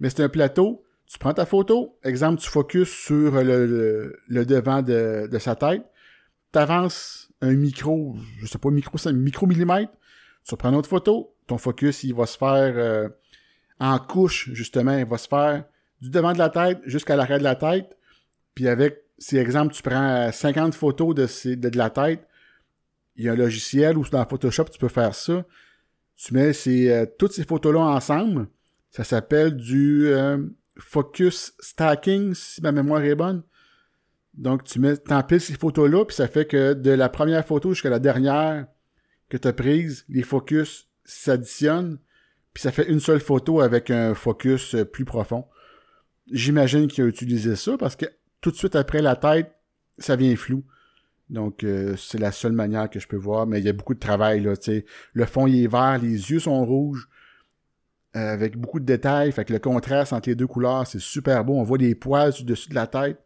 mais 0.01 0.11
c'est 0.11 0.23
un 0.23 0.29
plateau. 0.29 0.85
Tu 1.07 1.19
prends 1.19 1.35
ta 1.35 1.47
photo, 1.47 1.99
exemple, 2.03 2.41
tu 2.41 2.49
focuses 2.49 2.89
sur 2.89 3.43
le, 3.43 4.17
le, 4.27 4.47
devant 4.47 4.83
de, 4.83 5.29
de, 5.31 5.39
sa 5.39 5.55
tête, 5.55 5.85
tu 6.53 6.59
avances 6.59 7.31
un 7.41 7.53
micro, 7.53 8.17
je 8.41 8.47
sais 8.47 8.59
pas, 8.59 8.71
micro, 8.71 8.99
micro-millimètre, 9.13 9.93
tu 10.45 10.57
prends 10.57 10.71
une 10.71 10.75
autre 10.75 10.89
photo, 10.89 11.36
ton 11.47 11.59
focus, 11.59 12.05
il 12.05 12.15
va 12.15 12.27
se 12.27 12.37
faire 12.37 12.75
euh, 12.77 13.09
en 13.79 13.99
couche, 13.99 14.51
justement, 14.53 14.97
il 14.97 15.05
va 15.05 15.19
se 15.19 15.29
faire 15.29 15.65
du 16.01 16.11
devant 16.11 16.33
de 16.33 16.39
la 16.39 16.51
tête 16.51 16.81
jusqu'à 16.85 17.17
l'arrière 17.17 17.39
de 17.39 17.45
la 17.45 17.57
tête, 17.57 17.97
puis 18.55 18.69
avec, 18.69 19.05
si 19.19 19.37
exemple, 19.37 19.75
tu 19.75 19.83
prends 19.83 20.31
50 20.33 20.75
photos 20.75 21.15
de, 21.15 21.55
de, 21.55 21.79
la 21.79 21.91
tête, 21.91 22.27
il 23.17 23.25
y 23.25 23.29
a 23.29 23.33
un 23.33 23.37
logiciel 23.37 23.97
où 23.97 24.05
dans 24.09 24.25
Photoshop, 24.27 24.65
tu 24.65 24.79
peux 24.79 24.89
faire 24.89 25.15
ça. 25.15 25.45
Tu 26.17 26.35
mets 26.35 26.53
ces, 26.53 26.91
euh, 26.91 27.07
toutes 27.19 27.33
ces 27.33 27.45
photos-là 27.45 27.81
ensemble. 27.81 28.49
Ça 28.91 29.05
s'appelle 29.05 29.57
du 29.57 30.07
euh, 30.09 30.39
focus 30.79 31.55
stacking, 31.61 32.35
si 32.35 32.63
ma 32.63 32.73
mémoire 32.73 33.03
est 33.03 33.15
bonne. 33.15 33.43
Donc, 34.35 34.65
tu 34.65 34.81
mets, 34.81 34.97
t'empiles 34.97 35.41
ces 35.41 35.55
photos-là, 35.55 36.05
puis 36.05 36.17
ça 36.17 36.29
fait 36.29 36.47
que 36.47 36.75
de 36.75 36.91
la 36.91 37.09
première 37.09 37.47
photo 37.47 37.71
jusqu'à 37.73 37.91
la 37.91 37.99
dernière 37.99 38.67
que 39.29 39.37
tu 39.37 39.49
as 39.49 39.53
prise, 39.53 40.05
les 40.09 40.23
focus 40.23 40.89
s'additionnent, 41.07 41.99
puis 42.53 42.63
ça 42.63 42.73
fait 42.73 42.89
une 42.89 43.01
seule 43.01 43.21
photo 43.21 43.61
avec 43.61 43.91
un 43.91 44.15
focus 44.15 44.75
euh, 44.75 44.85
plus 44.85 45.05
profond. 45.05 45.47
J'imagine 46.31 46.89
qu'il 46.89 47.05
a 47.05 47.07
utilisé 47.07 47.57
ça 47.57 47.79
parce 47.79 47.97
que 47.97 48.07
tout 48.41 48.51
de 48.51 48.57
suite 48.57 48.77
après 48.77 49.01
la 49.01 49.17
tête, 49.17 49.53
ça 49.99 50.17
vient 50.17 50.37
flou. 50.37 50.65
Donc, 51.31 51.65
euh, 51.65 51.97
c'est 51.97 52.19
la 52.19 52.31
seule 52.31 52.53
manière 52.53 52.89
que 52.89 53.01
je 53.01 53.09
peux 53.09 53.17
voir, 53.17 53.47
mais 53.47 53.59
il 53.59 53.65
y 53.65 53.69
a 53.69 53.73
beaucoup 53.73 53.95
de 53.95 53.99
travail, 53.99 54.41
là, 54.41 54.57
tu 54.57 54.85
Le 55.13 55.27
fond, 55.27 55.47
il 55.47 55.65
est 55.65 55.67
vert, 55.67 55.99
les 56.01 56.31
yeux 56.31 56.39
sont 56.39 56.65
rouges, 56.65 57.09
euh, 58.17 58.33
avec 58.33 58.57
beaucoup 58.57 58.79
de 58.79 58.85
détails. 58.85 59.33
Fait 59.33 59.45
que 59.45 59.53
le 59.53 59.59
contraste 59.59 60.13
entre 60.13 60.29
les 60.29 60.37
deux 60.37 60.47
couleurs, 60.47 60.87
c'est 60.87 61.01
super 61.01 61.45
beau. 61.45 61.55
On 61.55 61.65
voit 61.65 61.79
des 61.79 61.95
poils 61.95 62.33
dessus 62.45 62.69
de 62.69 62.75
la 62.75 62.87
tête. 62.87 63.19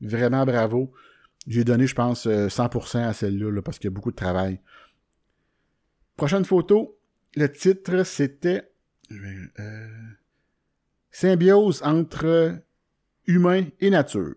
Vraiment 0.00 0.44
bravo. 0.46 0.92
J'ai 1.46 1.64
donné, 1.64 1.86
je 1.86 1.94
pense, 1.94 2.26
100% 2.26 2.96
euh, 2.96 3.08
à 3.08 3.12
celle-là, 3.12 3.62
parce 3.62 3.78
qu'il 3.78 3.88
y 3.88 3.92
a 3.92 3.94
beaucoup 3.94 4.10
de 4.10 4.16
travail. 4.16 4.60
Prochaine 6.16 6.44
photo. 6.44 6.96
Le 7.34 7.50
titre, 7.50 8.04
c'était... 8.04 8.70
Symbiose 11.10 11.82
entre 11.82 12.58
humain 13.26 13.66
et 13.80 13.90
nature. 13.90 14.34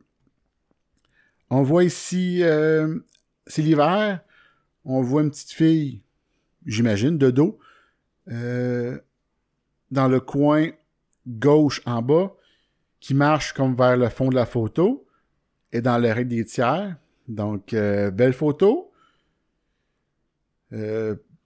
On 1.50 1.64
voit 1.64 1.86
ici, 1.86 2.44
euh, 2.44 3.00
c'est 3.48 3.62
l'hiver, 3.62 4.20
on 4.84 5.02
voit 5.02 5.22
une 5.22 5.32
petite 5.32 5.52
fille, 5.52 6.02
j'imagine, 6.66 7.18
de 7.18 7.32
dos, 7.32 7.60
euh, 8.30 9.00
dans 9.92 10.10
le 10.10 10.20
coin 10.20 10.70
gauche 11.26 11.82
en 11.86 12.02
bas, 12.02 12.36
qui 13.00 13.14
marche 13.14 13.54
comme 13.54 13.76
vers 13.76 13.96
le 13.96 14.10
fond 14.10 14.30
de 14.30 14.36
la 14.36 14.46
photo, 14.46 15.08
et 15.72 15.82
dans 15.82 15.98
le 15.98 16.12
règle 16.12 16.30
des 16.30 16.46
tiers. 16.46 16.98
Donc, 17.28 17.74
euh, 17.74 18.12
belle 18.12 18.34
photo. 18.34 18.92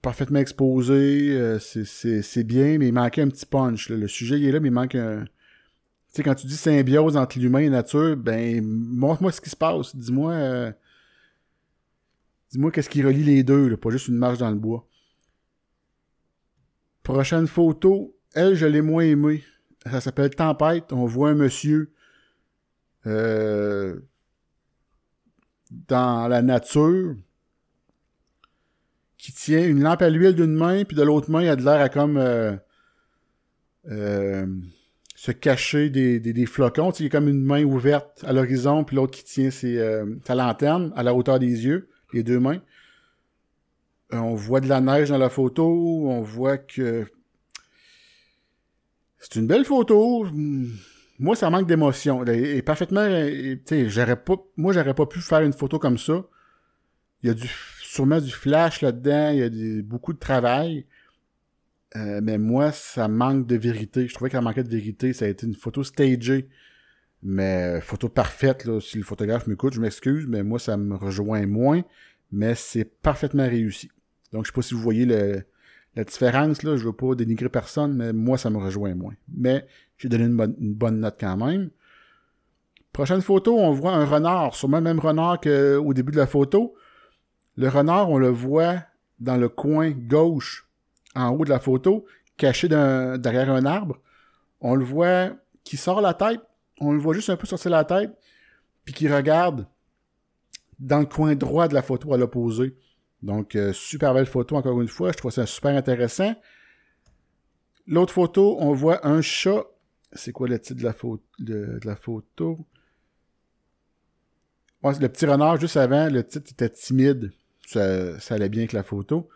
Parfaitement 0.01 0.39
exposé, 0.39 1.57
c'est 1.59 2.43
bien, 2.43 2.77
mais 2.77 2.87
il 2.87 2.93
manquait 2.93 3.21
un 3.21 3.29
petit 3.29 3.45
punch. 3.45 3.89
Le 3.89 4.07
sujet 4.07 4.39
il 4.39 4.47
est 4.47 4.51
là, 4.51 4.59
mais 4.59 4.69
il 4.69 4.73
manque 4.73 4.95
un, 4.95 5.25
tu 6.09 6.15
sais, 6.15 6.23
quand 6.23 6.33
tu 6.33 6.47
dis 6.47 6.57
symbiose 6.57 7.17
entre 7.17 7.37
l'humain 7.37 7.59
et 7.59 7.65
la 7.65 7.77
nature, 7.77 8.17
ben, 8.17 8.65
montre-moi 8.65 9.31
ce 9.31 9.39
qui 9.39 9.49
se 9.51 9.55
passe. 9.55 9.95
Dis-moi. 9.95 10.33
Euh, 10.33 10.71
dis-moi 12.49 12.71
qu'est-ce 12.71 12.89
qui 12.89 13.03
relie 13.03 13.23
les 13.23 13.43
deux, 13.43 13.67
là, 13.67 13.77
pas 13.77 13.91
juste 13.91 14.07
une 14.07 14.17
marche 14.17 14.39
dans 14.39 14.49
le 14.49 14.55
bois. 14.55 14.87
Prochaine 17.03 17.45
photo. 17.45 18.17
Elle, 18.33 18.55
je 18.55 18.65
l'ai 18.65 18.81
moins 18.81 19.03
aimée. 19.03 19.43
Ça 19.85 20.01
s'appelle 20.01 20.31
Tempête. 20.31 20.91
On 20.93 21.05
voit 21.05 21.29
un 21.29 21.35
monsieur 21.35 21.93
euh, 23.05 23.99
dans 25.69 26.27
la 26.27 26.41
nature 26.41 27.15
qui 29.19 29.33
tient 29.33 29.63
une 29.67 29.83
lampe 29.83 30.01
à 30.01 30.09
l'huile 30.09 30.33
d'une 30.33 30.55
main, 30.55 30.85
puis 30.85 30.95
de 30.95 31.03
l'autre 31.03 31.29
main, 31.29 31.43
il 31.43 31.49
a 31.49 31.55
de 31.55 31.63
l'air 31.63 31.81
à 31.81 31.89
comme 31.89 32.17
euh, 32.17 32.55
euh 33.91 34.47
se 35.15 35.33
cacher 35.33 35.89
des, 35.89 36.21
des, 36.21 36.31
des 36.31 36.45
flocons. 36.45 36.91
il 36.91 37.03
y 37.03 37.05
a 37.07 37.09
comme 37.09 37.27
une 37.27 37.43
main 37.43 37.61
ouverte 37.65 38.23
à 38.25 38.31
l'horizon, 38.31 38.85
puis 38.85 38.95
l'autre 38.95 39.11
qui 39.11 39.25
tient 39.25 39.51
ses, 39.51 39.77
euh, 39.77 40.05
sa 40.25 40.33
lanterne 40.33 40.93
à 40.95 41.03
la 41.03 41.13
hauteur 41.13 41.39
des 41.39 41.65
yeux, 41.65 41.89
les 42.13 42.23
deux 42.23 42.39
mains. 42.39 42.61
Euh, 44.13 44.17
on 44.17 44.35
voit 44.35 44.61
de 44.61 44.69
la 44.69 44.79
neige 44.79 45.09
dans 45.09 45.17
la 45.17 45.29
photo, 45.29 45.65
on 46.07 46.21
voit 46.21 46.57
que 46.57 47.05
c'est 49.17 49.35
une 49.35 49.47
belle 49.47 49.65
photo, 49.65 50.25
moi, 51.19 51.35
ça 51.35 51.49
manque 51.49 51.67
d'émotion. 51.67 52.23
Et, 52.23 52.61
parfaitement, 52.61 53.05
tu 53.05 53.61
sais, 53.65 53.89
j'aurais 53.89 54.15
pas, 54.15 54.35
moi, 54.55 54.71
j'aurais 54.71 54.93
pas 54.93 55.05
pu 55.05 55.19
faire 55.19 55.41
une 55.41 55.51
photo 55.51 55.77
comme 55.77 55.97
ça. 55.97 56.23
Il 57.21 57.27
y 57.27 57.29
a 57.29 57.33
du, 57.33 57.49
sûrement 57.89 58.21
du 58.21 58.29
flash 58.29 58.81
là-dedans, 58.81 59.31
il 59.31 59.39
y 59.39 59.79
a 59.79 59.81
beaucoup 59.81 60.13
de 60.13 60.19
travail. 60.19 60.85
Euh, 61.95 62.21
mais 62.21 62.37
moi, 62.37 62.71
ça 62.71 63.07
manque 63.07 63.47
de 63.47 63.55
vérité. 63.55 64.07
Je 64.07 64.13
trouvais 64.13 64.29
qu'elle 64.29 64.41
manquait 64.43 64.63
de 64.63 64.69
vérité. 64.69 65.11
Ça 65.11 65.25
a 65.25 65.27
été 65.27 65.47
une 65.47 65.55
photo 65.55 65.83
stagée. 65.83 66.49
Mais 67.23 67.77
euh, 67.77 67.81
photo 67.81 68.07
parfaite, 68.07 68.65
là, 68.65 68.79
si 68.79 68.97
le 68.97 69.03
photographe 69.03 69.47
m'écoute, 69.47 69.73
je 69.73 69.81
m'excuse, 69.81 70.27
mais 70.27 70.43
moi, 70.43 70.59
ça 70.59 70.77
me 70.77 70.95
rejoint 70.95 71.47
moins. 71.47 71.81
Mais 72.31 72.53
c'est 72.53 72.85
parfaitement 72.85 73.47
réussi. 73.47 73.89
Donc, 74.33 74.45
je 74.45 74.51
sais 74.51 74.55
pas 74.55 74.61
si 74.61 74.75
vous 74.75 74.81
voyez 74.81 75.07
la 75.07 76.03
différence, 76.03 76.61
là. 76.61 76.77
Je 76.77 76.85
veux 76.85 76.93
pas 76.93 77.15
dénigrer 77.15 77.49
personne, 77.49 77.95
mais 77.95 78.13
moi, 78.13 78.37
ça 78.37 78.51
me 78.51 78.59
rejoint 78.59 78.93
moins. 78.93 79.15
Mais 79.35 79.65
j'ai 79.97 80.09
donné 80.09 80.25
une 80.25 80.35
bonne, 80.75 80.99
note 80.99 81.17
quand 81.19 81.37
même. 81.37 81.71
Prochaine 82.93 83.21
photo, 83.21 83.57
on 83.57 83.71
voit 83.71 83.93
un 83.93 84.05
renard, 84.05 84.53
sûrement 84.53 84.77
le 84.77 84.83
même 84.83 84.99
renard 84.99 85.41
qu'au 85.41 85.93
début 85.95 86.11
de 86.11 86.17
la 86.17 86.27
photo. 86.27 86.75
Le 87.59 87.67
renard, 87.67 88.09
on 88.09 88.17
le 88.17 88.29
voit 88.29 88.83
dans 89.19 89.37
le 89.37 89.49
coin 89.49 89.91
gauche, 89.91 90.67
en 91.13 91.29
haut 91.31 91.43
de 91.43 91.49
la 91.49 91.59
photo, 91.59 92.05
caché 92.37 92.69
derrière 92.69 93.51
un 93.51 93.65
arbre. 93.65 93.99
On 94.61 94.75
le 94.75 94.85
voit 94.85 95.31
qui 95.63 95.75
sort 95.75 95.99
la 95.99 96.13
tête, 96.13 96.41
on 96.79 96.93
le 96.93 96.99
voit 96.99 97.13
juste 97.13 97.29
un 97.29 97.35
peu 97.35 97.45
sortir 97.45 97.71
la 97.71 97.83
tête, 97.83 98.17
puis 98.85 98.93
qui 98.93 99.09
regarde 99.09 99.67
dans 100.79 100.99
le 100.99 101.05
coin 101.05 101.35
droit 101.35 101.67
de 101.67 101.73
la 101.73 101.81
photo 101.81 102.13
à 102.13 102.17
l'opposé. 102.17 102.77
Donc, 103.21 103.55
euh, 103.55 103.73
super 103.73 104.13
belle 104.13 104.25
photo, 104.25 104.55
encore 104.55 104.81
une 104.81 104.87
fois. 104.87 105.11
Je 105.11 105.17
trouve 105.17 105.31
ça 105.31 105.45
super 105.45 105.75
intéressant. 105.75 106.33
L'autre 107.85 108.13
photo, 108.13 108.55
on 108.61 108.71
voit 108.71 109.05
un 109.05 109.21
chat 109.21 109.65
c'est 110.13 110.31
quoi 110.31 110.47
le 110.47 110.59
titre 110.59 110.79
de 110.79 110.85
la, 110.85 110.93
photo, 110.93 111.23
de, 111.39 111.79
la 111.83 111.95
photo? 111.95 112.65
le 114.83 115.07
petit 115.07 115.25
renard, 115.25 115.59
juste 115.59 115.77
avant, 115.77 116.09
le 116.09 116.25
titre 116.25 116.51
était 116.51 116.69
timide. 116.69 117.31
Ça, 117.69 118.33
allait 118.33 118.49
bien 118.49 118.61
avec 118.61 118.73
la 118.73 118.81
photo. 118.81 119.29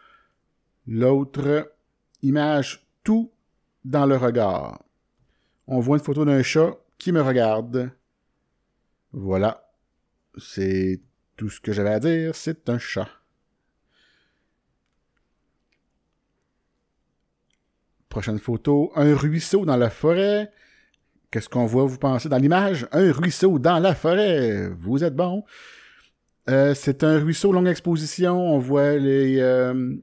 L'autre 0.87 1.71
image, 2.23 2.87
tout 3.03 3.31
dans 3.85 4.07
le 4.07 4.17
regard. 4.17 4.83
On 5.67 5.79
voit 5.79 5.97
une 5.97 6.03
photo 6.03 6.25
d'un 6.25 6.41
chat 6.41 6.71
qui 6.97 7.11
me 7.11 7.21
regarde. 7.21 7.91
Voilà. 9.11 9.69
C'est 10.35 10.99
tout 11.37 11.47
ce 11.49 11.61
que 11.61 11.73
j'avais 11.73 11.91
à 11.91 11.99
dire. 11.99 12.33
C'est 12.33 12.69
un 12.69 12.79
chat. 12.79 13.07
Prochaine 18.09 18.39
photo, 18.39 18.91
un 18.95 19.15
ruisseau 19.15 19.63
dans 19.63 19.77
la 19.77 19.91
forêt. 19.91 20.51
Qu'est-ce 21.29 21.49
qu'on 21.49 21.67
voit, 21.67 21.85
vous 21.85 21.99
pensez, 21.99 22.29
dans 22.29 22.37
l'image? 22.37 22.87
Un 22.93 23.11
ruisseau 23.11 23.59
dans 23.59 23.77
la 23.77 23.93
forêt. 23.93 24.69
Vous 24.69 25.03
êtes 25.03 25.15
bon. 25.15 25.43
Euh, 26.49 26.73
c'est 26.73 27.03
un 27.03 27.19
ruisseau 27.19 27.51
longue 27.51 27.67
exposition. 27.67 28.37
On 28.37 28.59
voit 28.59 28.97
les 28.97 29.39
euh, 29.39 29.95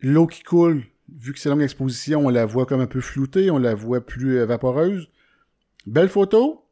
l'eau 0.00 0.26
qui 0.26 0.42
coule. 0.42 0.84
Vu 1.08 1.32
que 1.32 1.38
c'est 1.38 1.48
longue 1.48 1.62
exposition, 1.62 2.26
on 2.26 2.28
la 2.28 2.44
voit 2.44 2.66
comme 2.66 2.80
un 2.80 2.86
peu 2.86 3.00
floutée, 3.00 3.50
on 3.50 3.58
la 3.58 3.74
voit 3.74 4.04
plus 4.04 4.38
euh, 4.38 4.46
vaporeuse. 4.46 5.08
Belle 5.86 6.08
photo. 6.08 6.66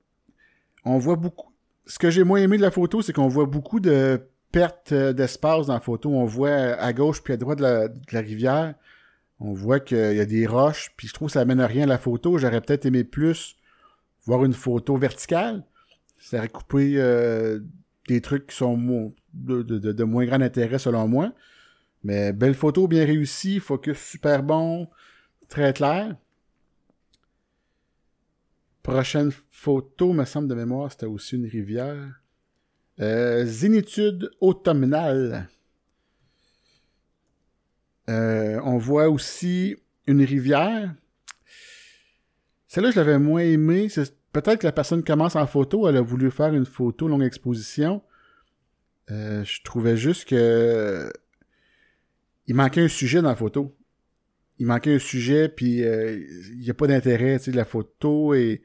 On 0.85 0.99
voit 0.99 1.16
beaucoup. 1.16 1.53
Ce 1.87 1.99
que 1.99 2.11
j'ai 2.11 2.25
moins 2.25 2.40
aimé 2.40 2.57
de 2.57 2.62
la 2.62 2.70
photo, 2.70 3.01
c'est 3.03 3.12
qu'on 3.12 3.29
voit 3.29 3.46
beaucoup 3.46 3.81
de 3.81 4.20
pertes 4.53 4.92
d'espace 4.92 5.66
dans 5.66 5.75
la 5.75 5.81
photo. 5.81 6.11
On 6.11 6.25
voit 6.25 6.51
à 6.51 6.92
gauche 6.92 7.22
puis 7.22 7.33
à 7.33 7.37
droite 7.37 7.59
de 7.59 7.90
la 8.12 8.20
rivière 8.20 8.75
on 9.40 9.53
voit 9.53 9.81
qu'il 9.81 10.14
y 10.14 10.20
a 10.20 10.25
des 10.25 10.46
roches, 10.46 10.92
puis 10.96 11.09
je 11.09 11.12
trouve 11.12 11.29
que 11.29 11.33
ça 11.33 11.40
amène 11.40 11.61
rien 11.61 11.85
à 11.85 11.87
la 11.87 11.99
photo. 11.99 12.38
J'aurais 12.38 12.61
peut-être 12.61 12.87
aimé 12.87 13.05
plus 13.05 13.57
voir 14.25 14.44
une 14.44 14.55
photo 14.55 14.96
verticale. 14.96 15.64
Ça 16.27 16.39
aurait 16.39 16.49
coupé 16.49 16.95
euh, 16.97 17.61
des 18.09 18.21
trucs 18.21 18.49
qui 18.49 18.57
sont 18.57 19.15
de, 19.33 20.03
moins 20.03 20.27
grand 20.27 20.41
intérêt 20.41 20.81
selon 20.81 21.07
moi. 21.07 21.33
Mais 22.03 22.33
belle 22.33 22.57
photo, 22.57 22.89
bien 22.89 23.05
réussie, 23.05 23.61
focus 23.61 23.97
super 23.97 24.43
bon, 24.43 24.89
très 25.49 25.73
clair. 25.73 26.17
Prochaine 28.83 29.31
photo, 29.51 30.12
me 30.12 30.25
semble 30.25 30.49
de 30.49 30.57
mémoire, 30.57 30.91
c'était 30.91 31.07
aussi 31.07 31.37
une 31.37 31.47
rivière. 31.47 32.21
Euh, 32.99 33.45
zénitude 33.45 34.29
automnale. 34.41 35.49
Euh, 38.11 38.61
on 38.65 38.79
voit 38.79 39.09
aussi 39.09 39.77
une 40.09 40.25
rivière. 40.25 40.93
Celle-là, 42.67 42.91
je 42.91 42.97
l'avais 42.97 43.21
moins 43.21 43.43
aimée. 43.43 43.89
Peut-être 44.37 44.59
que 44.59 44.66
la 44.66 44.72
personne 44.72 45.03
commence 45.03 45.35
en 45.35 45.46
photo, 45.46 45.88
elle 45.88 45.96
a 45.96 46.03
voulu 46.03 46.31
faire 46.31 46.53
une 46.53 46.66
photo 46.66 47.09
longue 47.09 47.22
exposition. 47.22 48.03
Euh, 49.11 49.42
je 49.44 49.62
trouvais 49.62 49.96
juste 49.96 50.29
que 50.29 51.11
il 52.46 52.55
manquait 52.55 52.83
un 52.83 52.88
sujet 52.88 53.22
dans 53.22 53.31
la 53.31 53.35
photo. 53.35 53.75
Il 54.59 54.66
manquait 54.66 54.96
un 54.96 54.99
sujet, 54.99 55.49
puis 55.49 55.83
euh, 55.83 56.22
il 56.53 56.59
n'y 56.59 56.68
a 56.68 56.75
pas 56.75 56.87
d'intérêt, 56.87 57.38
sais, 57.38 57.51
la 57.51 57.64
photo 57.64 58.35
et 58.35 58.62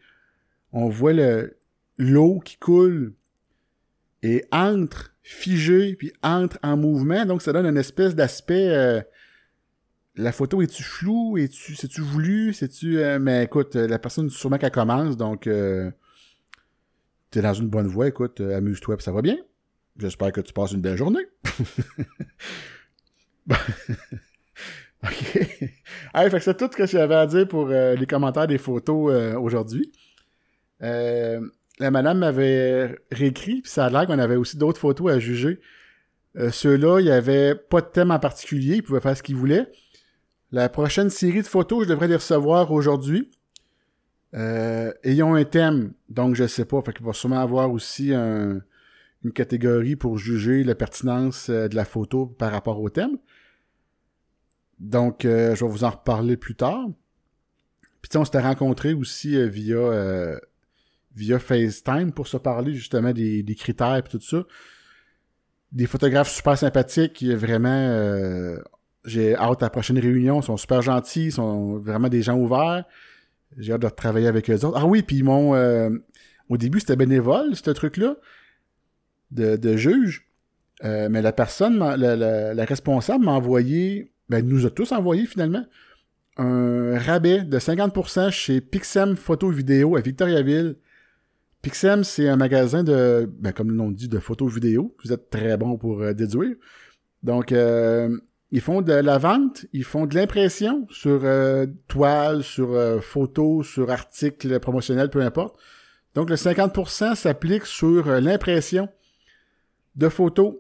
on 0.73 0.89
voit 0.89 1.13
le 1.13 1.57
l'eau 1.97 2.41
qui 2.43 2.57
coule 2.57 3.13
et 4.23 4.43
entre 4.51 5.15
figé 5.23 5.95
puis 5.95 6.11
entre 6.21 6.59
en 6.63 6.75
mouvement, 6.75 7.25
donc 7.25 7.41
ça 7.41 7.53
donne 7.53 7.65
une 7.65 7.77
espèce 7.77 8.13
d'aspect 8.13 9.05
la 10.15 10.31
photo 10.31 10.61
est-tu 10.61 10.83
floue? 10.83 11.37
Es-tu, 11.37 11.75
c'est-tu 11.75 12.01
voulu? 12.01 12.53
C'est-tu, 12.53 12.99
euh, 12.99 13.19
mais 13.19 13.43
écoute, 13.43 13.75
la 13.75 13.99
personne, 13.99 14.29
sûrement 14.29 14.57
qu'elle 14.57 14.71
commence, 14.71 15.17
donc, 15.17 15.47
euh, 15.47 15.89
t'es 17.29 17.41
dans 17.41 17.53
une 17.53 17.69
bonne 17.69 17.87
voie, 17.87 18.07
écoute, 18.07 18.41
euh, 18.41 18.57
amuse-toi 18.57 18.97
ça 18.99 19.11
va 19.11 19.21
bien. 19.21 19.37
J'espère 19.97 20.31
que 20.31 20.41
tu 20.41 20.53
passes 20.53 20.71
une 20.71 20.81
belle 20.81 20.97
journée. 20.97 21.25
ok. 25.03 25.39
Allez, 26.13 26.29
fait 26.29 26.37
que 26.37 26.43
c'est 26.43 26.57
tout 26.57 26.69
ce 26.71 26.77
que 26.77 26.85
j'avais 26.85 27.15
à 27.15 27.25
dire 27.25 27.47
pour 27.47 27.67
les 27.67 28.05
commentaires 28.07 28.47
des 28.47 28.57
photos 28.57 29.35
aujourd'hui. 29.35 29.91
la 30.79 31.39
madame 31.79 32.19
m'avait 32.19 32.99
réécrit, 33.11 33.61
puis 33.61 33.71
ça 33.71 33.85
a 33.85 33.89
l'air 33.89 34.05
qu'on 34.07 34.19
avait 34.19 34.35
aussi 34.35 34.57
d'autres 34.57 34.79
photos 34.79 35.11
à 35.11 35.19
juger. 35.19 35.59
Ceux-là, 36.35 36.99
il 36.99 37.05
n'y 37.05 37.11
avait 37.11 37.55
pas 37.55 37.81
de 37.81 37.87
thème 37.87 38.11
en 38.11 38.19
particulier, 38.19 38.75
ils 38.77 38.83
pouvaient 38.83 39.01
faire 39.01 39.17
ce 39.17 39.23
qu'ils 39.23 39.35
voulaient. 39.35 39.67
La 40.51 40.67
prochaine 40.69 41.09
série 41.09 41.41
de 41.41 41.47
photos, 41.47 41.83
je 41.83 41.89
devrais 41.89 42.07
les 42.07 42.15
recevoir 42.15 42.71
aujourd'hui. 42.71 43.31
Euh, 44.33 44.93
un 45.03 45.43
thème, 45.45 45.93
donc 46.09 46.35
je 46.35 46.47
sais 46.47 46.65
pas. 46.65 46.81
Fait 46.81 46.93
qu'il 46.93 47.05
va 47.05 47.13
sûrement 47.13 47.39
avoir 47.39 47.71
aussi 47.71 48.13
une 49.23 49.31
catégorie 49.31 49.95
pour 49.95 50.17
juger 50.17 50.63
la 50.63 50.75
pertinence 50.75 51.49
euh, 51.49 51.67
de 51.67 51.75
la 51.75 51.85
photo 51.85 52.25
par 52.25 52.51
rapport 52.51 52.79
au 52.81 52.89
thème. 52.89 53.17
Donc, 54.79 55.25
euh, 55.25 55.55
je 55.55 55.63
vais 55.63 55.71
vous 55.71 55.83
en 55.83 55.91
reparler 55.91 56.37
plus 56.37 56.55
tard. 56.55 56.87
Puis 58.01 58.17
on 58.17 58.25
s'était 58.25 58.41
rencontrés 58.41 58.93
aussi 58.93 59.35
euh, 59.35 59.47
via 59.47 60.39
via 61.13 61.39
FaceTime 61.39 62.13
pour 62.13 62.27
se 62.27 62.37
parler 62.37 62.73
justement 62.73 63.11
des, 63.11 63.43
des 63.43 63.55
critères 63.55 63.97
et 63.97 64.01
tout 64.03 64.21
ça. 64.21 64.43
Des 65.73 65.85
photographes 65.85 66.31
super 66.31 66.57
sympathiques, 66.57 67.23
vraiment 67.23 68.57
j'ai 69.05 69.35
hâte 69.35 69.63
à 69.63 69.65
la 69.65 69.69
prochaine 69.69 69.99
réunion. 69.99 70.41
Ils 70.41 70.45
sont 70.45 70.57
super 70.57 70.81
gentils, 70.81 71.25
ils 71.25 71.31
sont 71.31 71.77
vraiment 71.77 72.09
des 72.09 72.21
gens 72.21 72.37
ouverts. 72.37 72.85
J'ai 73.57 73.73
hâte 73.73 73.81
de 73.81 73.89
travailler 73.89 74.27
avec 74.27 74.49
eux 74.49 74.65
autres. 74.65 74.77
Ah 74.77 74.85
oui, 74.85 75.03
puis 75.03 75.17
ils 75.17 75.23
m'ont... 75.23 75.55
Euh, 75.55 75.89
au 76.49 76.57
début, 76.57 76.79
c'était 76.79 76.95
bénévole, 76.95 77.55
ce 77.55 77.71
truc-là, 77.71 78.15
de, 79.31 79.55
de 79.55 79.77
juge. 79.77 80.27
Euh, 80.83 81.07
mais 81.09 81.21
la 81.21 81.31
personne, 81.31 81.79
la, 81.79 82.15
la, 82.53 82.65
responsable 82.65 83.25
m'a 83.25 83.31
envoyé, 83.31 84.11
ben, 84.29 84.45
nous 84.45 84.65
a 84.65 84.69
tous 84.69 84.91
envoyé 84.91 85.25
finalement, 85.25 85.65
un 86.37 86.97
rabais 86.97 87.43
de 87.43 87.59
50% 87.59 88.31
chez 88.31 88.61
Pixem 88.61 89.15
Photo 89.15 89.49
Vidéo 89.49 89.95
à 89.95 90.01
Victoriaville. 90.01 90.75
Pixem, 91.61 92.03
c'est 92.03 92.27
un 92.27 92.37
magasin 92.37 92.83
de, 92.83 93.29
ben, 93.39 93.51
comme 93.51 93.69
le 93.69 93.75
nom 93.75 93.91
dit, 93.91 94.07
de 94.07 94.19
photos 94.19 94.51
vidéo. 94.51 94.95
Vous 95.03 95.13
êtes 95.13 95.29
très 95.29 95.55
bon 95.57 95.77
pour 95.77 96.01
euh, 96.01 96.13
déduire. 96.13 96.55
Donc, 97.21 97.51
euh, 97.51 98.17
ils 98.51 98.61
font 98.61 98.81
de 98.81 98.91
la 98.91 99.17
vente, 99.17 99.65
ils 99.71 99.85
font 99.85 100.05
de 100.05 100.15
l'impression 100.15 100.85
sur 100.89 101.21
euh, 101.23 101.65
toile, 101.87 102.43
sur 102.43 102.73
euh, 102.73 102.99
photos, 102.99 103.65
sur 103.65 103.89
articles 103.89 104.59
promotionnels, 104.59 105.09
peu 105.09 105.21
importe. 105.21 105.57
Donc 106.15 106.29
le 106.29 106.35
50% 106.35 107.15
s'applique 107.15 107.65
sur 107.65 108.09
euh, 108.09 108.19
l'impression 108.19 108.89
de 109.95 110.09
photos. 110.09 110.55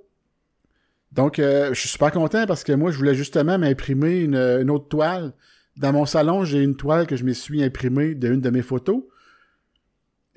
Donc 1.11 1.35
je 1.39 1.73
suis 1.73 1.89
super 1.89 2.11
content 2.11 2.45
parce 2.45 2.63
que 2.63 2.71
moi 2.71 2.89
je 2.89 2.97
voulais 2.97 3.15
justement 3.15 3.57
m'imprimer 3.57 4.21
une, 4.21 4.69
autre 4.71 4.87
toile. 4.87 5.33
Dans 5.75 5.91
mon 5.91 6.05
salon, 6.05 6.45
j'ai 6.45 6.59
une 6.59 6.77
toile 6.77 7.05
que 7.05 7.17
je 7.17 7.25
me 7.25 7.33
suis 7.33 7.61
imprimée 7.61 8.15
d'une 8.15 8.39
de 8.39 8.49
mes 8.49 8.61
photos. 8.61 9.03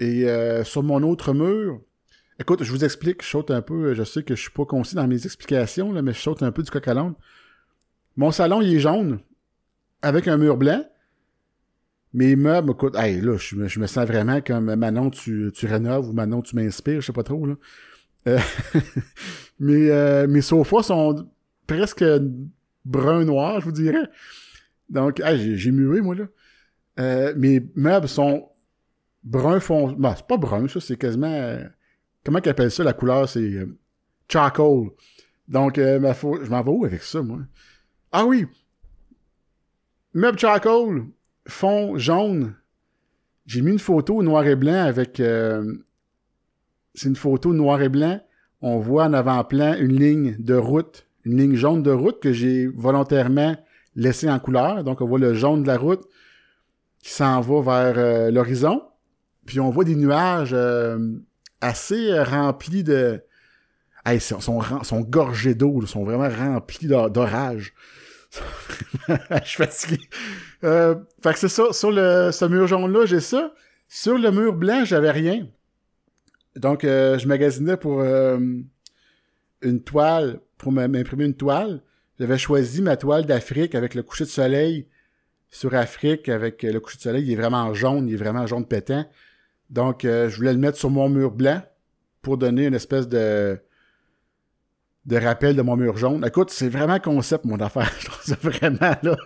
Et 0.01 0.27
sur 0.65 0.83
mon 0.83 1.01
autre 1.05 1.33
mur, 1.33 1.81
écoute, 2.41 2.65
je 2.65 2.73
vous 2.73 2.85
explique, 2.85 3.23
je 3.23 3.29
saute 3.29 3.53
un 3.53 3.63
peu, 3.63 3.95
je 3.95 4.03
sais 4.03 4.25
que 4.25 4.35
je 4.35 4.41
suis 4.41 4.51
pas 4.51 4.65
concis 4.65 4.97
dans 4.97 5.07
mes 5.07 5.25
explications, 5.25 5.93
mais 6.03 6.13
je 6.13 6.19
saute 6.19 6.43
un 6.43 6.51
peu 6.51 6.65
du 6.65 6.71
coq 6.73 6.89
à. 6.89 6.95
Mon 8.17 8.31
salon, 8.31 8.61
il 8.63 8.75
est 8.77 8.81
jaune, 8.81 9.19
avec 10.03 10.29
un 10.29 10.37
mur 10.37 10.57
blanc. 10.57 10.85
Mes 12.13 12.37
meubles, 12.37 12.71
écoute, 12.73 12.95
hey, 12.97 13.21
là, 13.21 13.37
je, 13.37 13.57
me- 13.57 13.67
je 13.67 13.81
me 13.81 13.87
sens 13.89 14.07
vraiment 14.07 14.41
comme 14.41 14.73
Manon, 14.77 15.11
tu, 15.11 15.51
tu 15.53 15.67
rénoves 15.67 16.09
ou 16.09 16.13
Manon, 16.13 16.43
tu 16.43 16.55
m'inspires, 16.55 17.01
je 17.01 17.07
sais 17.07 17.13
pas 17.13 17.25
trop, 17.25 17.45
là. 17.45 17.55
Euh, 18.29 18.39
mes, 19.59 19.91
euh, 19.91 20.27
mes 20.29 20.41
sofas 20.41 20.85
sont 20.85 21.29
presque 21.67 22.05
brun-noir, 22.85 23.61
je 23.61 23.65
vous 23.65 23.73
dirais. 23.73 24.09
Donc, 24.89 25.21
j'ai, 25.35 25.71
mué, 25.73 26.01
moi, 26.01 26.15
là. 26.15 26.25
Euh, 27.01 27.35
mes 27.37 27.61
meubles 27.75 28.09
sont 28.09 28.49
brun 29.25 29.59
fond... 29.59 29.91
Bah, 29.93 30.15
c'est 30.17 30.27
pas 30.27 30.37
brun, 30.37 30.69
ça, 30.69 30.79
c'est 30.81 30.97
quasiment... 30.97 31.59
comment 32.25 32.41
qu'ils 32.41 32.51
appellent 32.51 32.71
ça, 32.71 32.85
la 32.85 32.93
couleur? 32.93 33.29
C'est 33.29 33.67
charcoal. 34.29 34.91
Donc, 35.49 35.79
ma 35.79 36.13
je 36.13 36.49
m'en 36.49 36.63
vais 36.63 36.71
où 36.71 36.85
avec 36.85 37.03
ça, 37.03 37.23
moi? 37.23 37.41
Ah 38.17 38.25
oui! 38.25 38.47
Meuble 40.13 40.39
charcoal, 40.39 41.07
fond 41.49 41.99
jaune. 41.99 42.55
J'ai 43.45 43.61
mis 43.61 43.73
une 43.73 43.81
photo 43.81 44.23
noir 44.23 44.47
et 44.47 44.55
blanc 44.55 44.85
avec... 44.85 45.19
euh, 45.19 45.75
c'est 46.95 47.09
une 47.09 47.17
photo 47.17 47.53
noir 47.53 47.83
et 47.83 47.89
blanc. 47.89 48.21
On 48.61 48.79
voit 48.79 49.07
en 49.07 49.15
avant-plan 49.15 49.75
une 49.81 49.99
ligne 49.99 50.37
de 50.39 50.55
route, 50.55 51.09
une 51.25 51.39
ligne 51.39 51.57
jaune 51.57 51.83
de 51.83 51.91
route 51.91 52.23
que 52.23 52.33
j'ai 52.33 52.69
volontairement 52.69 53.57
laissée 53.97 54.31
en 54.31 54.39
couleur. 54.39 54.85
Donc, 54.85 55.01
on 55.01 55.07
voit 55.07 55.19
le 55.19 55.35
jaune 55.35 55.65
de 55.65 55.67
la 55.67 55.77
route 55.77 56.07
qui 57.01 57.11
s'en 57.11 57.41
va 57.41 57.63
vers 57.63 57.99
euh, 57.99 58.31
l'horizon. 58.31 58.81
Puis, 59.45 59.59
on 59.59 59.71
voit 59.71 59.83
des 59.83 59.97
nuages 59.97 60.53
euh, 60.53 61.17
assez 61.61 62.17
remplis 62.23 62.85
de... 62.85 63.25
Hey, 64.07 64.19
ils 64.19 64.21
sont, 64.21 64.39
sont, 64.39 64.63
sont 64.85 65.01
gorgés 65.01 65.57
d'eau, 65.57 65.81
là, 65.81 65.89
sont 65.89 66.05
vraiment 66.05 66.29
remplis 66.29 66.87
d'or- 66.87 67.11
d'orage. 67.11 67.75
Je 69.09 69.49
suis 69.49 69.57
fatigué. 69.57 70.01
Euh, 70.65 70.97
fait 71.23 71.33
que 71.33 71.39
c'est 71.39 71.49
ça. 71.49 71.73
Sur 71.73 71.91
ce 71.93 72.45
mur 72.47 72.67
jaune-là, 72.67 73.07
j'ai 73.07 73.21
ça. 73.21 73.55
Sur 73.89 74.19
le 74.19 74.31
mur 74.31 74.53
blanc, 74.55 74.85
j'avais 74.85 75.11
rien. 75.11 75.47
Donc, 76.57 76.85
euh, 76.85 77.19
je 77.19 77.27
magasinais 77.27 77.77
pour 77.77 78.01
euh, 78.01 78.39
une 79.63 79.83
toile, 79.83 80.41
pour 80.59 80.73
m'imprimer 80.73 81.25
une 81.25 81.35
toile. 81.35 81.83
J'avais 82.19 82.39
choisi 82.39 82.81
ma 82.81 82.97
toile 82.97 83.27
d'Afrique 83.27 83.75
avec 83.75 83.95
le 83.95 84.03
coucher 84.03 84.25
de 84.25 84.31
soleil 84.31 84.89
sur 85.51 85.75
Afrique, 85.75 86.29
avec 86.29 86.63
le 86.63 86.79
coucher 86.81 86.99
de 86.99 87.03
soleil. 87.03 87.25
Il 87.25 87.33
est 87.33 87.37
vraiment 87.37 87.75
jaune, 87.75 88.09
il 88.09 88.15
est 88.15 88.19
vraiment 88.19 88.47
jaune 88.47 88.67
pétant. 88.67 89.05
Donc, 89.71 90.01
je 90.03 90.35
voulais 90.37 90.53
le 90.53 90.59
mettre 90.59 90.79
sur 90.79 90.91
mon 90.91 91.09
mur 91.09 91.33
blanc 91.33 91.63
pour 92.23 92.39
donner 92.39 92.67
une 92.67 92.75
espèce 92.75 93.09
de 93.09 93.59
de 95.07 95.17
rappel 95.17 95.57
de 95.57 95.63
mon 95.63 95.77
mur 95.77 95.97
jaune. 95.97 96.25
Écoute, 96.27 96.51
c'est 96.51 96.69
vraiment 96.69 96.99
concept, 96.99 97.45
mon 97.45 97.61
affaire. 97.61 97.91
Je 98.01 98.07
trouve 98.07 98.53
vraiment, 98.53 98.97
là. 99.03 99.17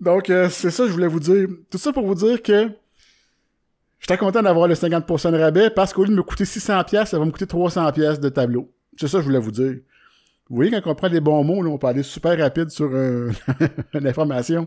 Donc, 0.00 0.30
euh, 0.30 0.48
c'est 0.48 0.70
ça 0.70 0.84
que 0.84 0.88
je 0.88 0.94
voulais 0.94 1.06
vous 1.06 1.20
dire. 1.20 1.46
Tout 1.70 1.76
ça 1.76 1.92
pour 1.92 2.06
vous 2.06 2.14
dire 2.14 2.42
que 2.42 2.70
j'étais 3.98 4.16
content 4.16 4.42
d'avoir 4.42 4.66
le 4.66 4.74
50% 4.74 5.32
de 5.32 5.38
rabais 5.38 5.68
parce 5.68 5.92
qu'au 5.92 6.04
lieu 6.04 6.10
de 6.10 6.14
me 6.14 6.22
coûter 6.22 6.44
600$, 6.44 6.86
pièces, 6.86 7.10
ça 7.10 7.18
va 7.18 7.24
me 7.26 7.30
coûter 7.30 7.44
300$ 7.44 7.92
pièces 7.92 8.18
de 8.18 8.30
tableau. 8.30 8.72
C'est 8.98 9.08
ça 9.08 9.18
que 9.18 9.22
je 9.22 9.26
voulais 9.26 9.38
vous 9.38 9.50
dire. 9.50 9.76
Vous 10.48 10.56
voyez, 10.56 10.70
quand 10.70 10.90
on 10.90 10.94
prend 10.94 11.10
des 11.10 11.20
bons 11.20 11.44
mots, 11.44 11.62
là, 11.62 11.70
on 11.70 11.78
peut 11.78 11.86
aller 11.86 12.02
super 12.02 12.36
rapide 12.38 12.70
sur 12.70 12.90
euh, 12.92 13.30
l'information. 13.92 14.66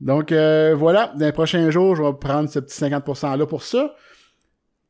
Donc, 0.00 0.30
euh, 0.30 0.74
voilà. 0.76 1.12
Dans 1.18 1.26
les 1.26 1.32
prochains 1.32 1.68
jours, 1.70 1.96
je 1.96 2.02
vais 2.02 2.12
prendre 2.12 2.48
ce 2.48 2.60
petit 2.60 2.80
50%-là 2.82 3.46
pour 3.46 3.64
ça. 3.64 3.94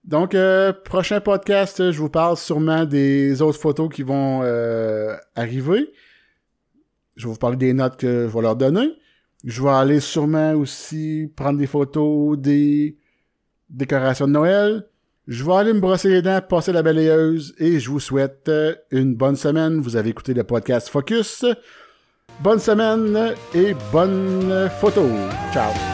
Donc, 0.04 0.34
euh, 0.34 0.72
prochain 0.72 1.20
podcast, 1.20 1.90
je 1.90 1.98
vous 1.98 2.10
parle 2.10 2.36
sûrement 2.36 2.84
des 2.84 3.40
autres 3.40 3.58
photos 3.58 3.88
qui 3.92 4.02
vont 4.02 4.40
euh, 4.42 5.16
arriver. 5.34 5.90
Je 7.16 7.26
vais 7.26 7.32
vous 7.32 7.38
parler 7.38 7.56
des 7.56 7.72
notes 7.72 7.96
que 7.96 8.28
je 8.28 8.34
vais 8.34 8.42
leur 8.42 8.56
donner. 8.56 8.90
Je 9.44 9.62
vais 9.62 9.70
aller 9.70 10.00
sûrement 10.00 10.52
aussi 10.52 11.32
prendre 11.34 11.58
des 11.58 11.66
photos 11.66 12.38
des 12.38 12.98
décorations 13.70 14.26
de 14.26 14.32
Noël. 14.32 14.86
Je 15.26 15.42
vais 15.42 15.54
aller 15.54 15.72
me 15.72 15.80
brosser 15.80 16.10
les 16.10 16.22
dents, 16.22 16.40
passer 16.46 16.72
la 16.72 16.82
balayeuse 16.82 17.54
et 17.58 17.80
je 17.80 17.88
vous 17.88 18.00
souhaite 18.00 18.48
euh, 18.48 18.74
une 18.90 19.14
bonne 19.14 19.36
semaine. 19.36 19.80
Vous 19.80 19.96
avez 19.96 20.10
écouté 20.10 20.34
le 20.34 20.44
podcast 20.44 20.88
Focus. 20.88 21.46
Bonne 22.40 22.58
semaine 22.58 23.32
et 23.54 23.74
bonne 23.90 24.68
photo. 24.80 25.08
Ciao. 25.52 25.93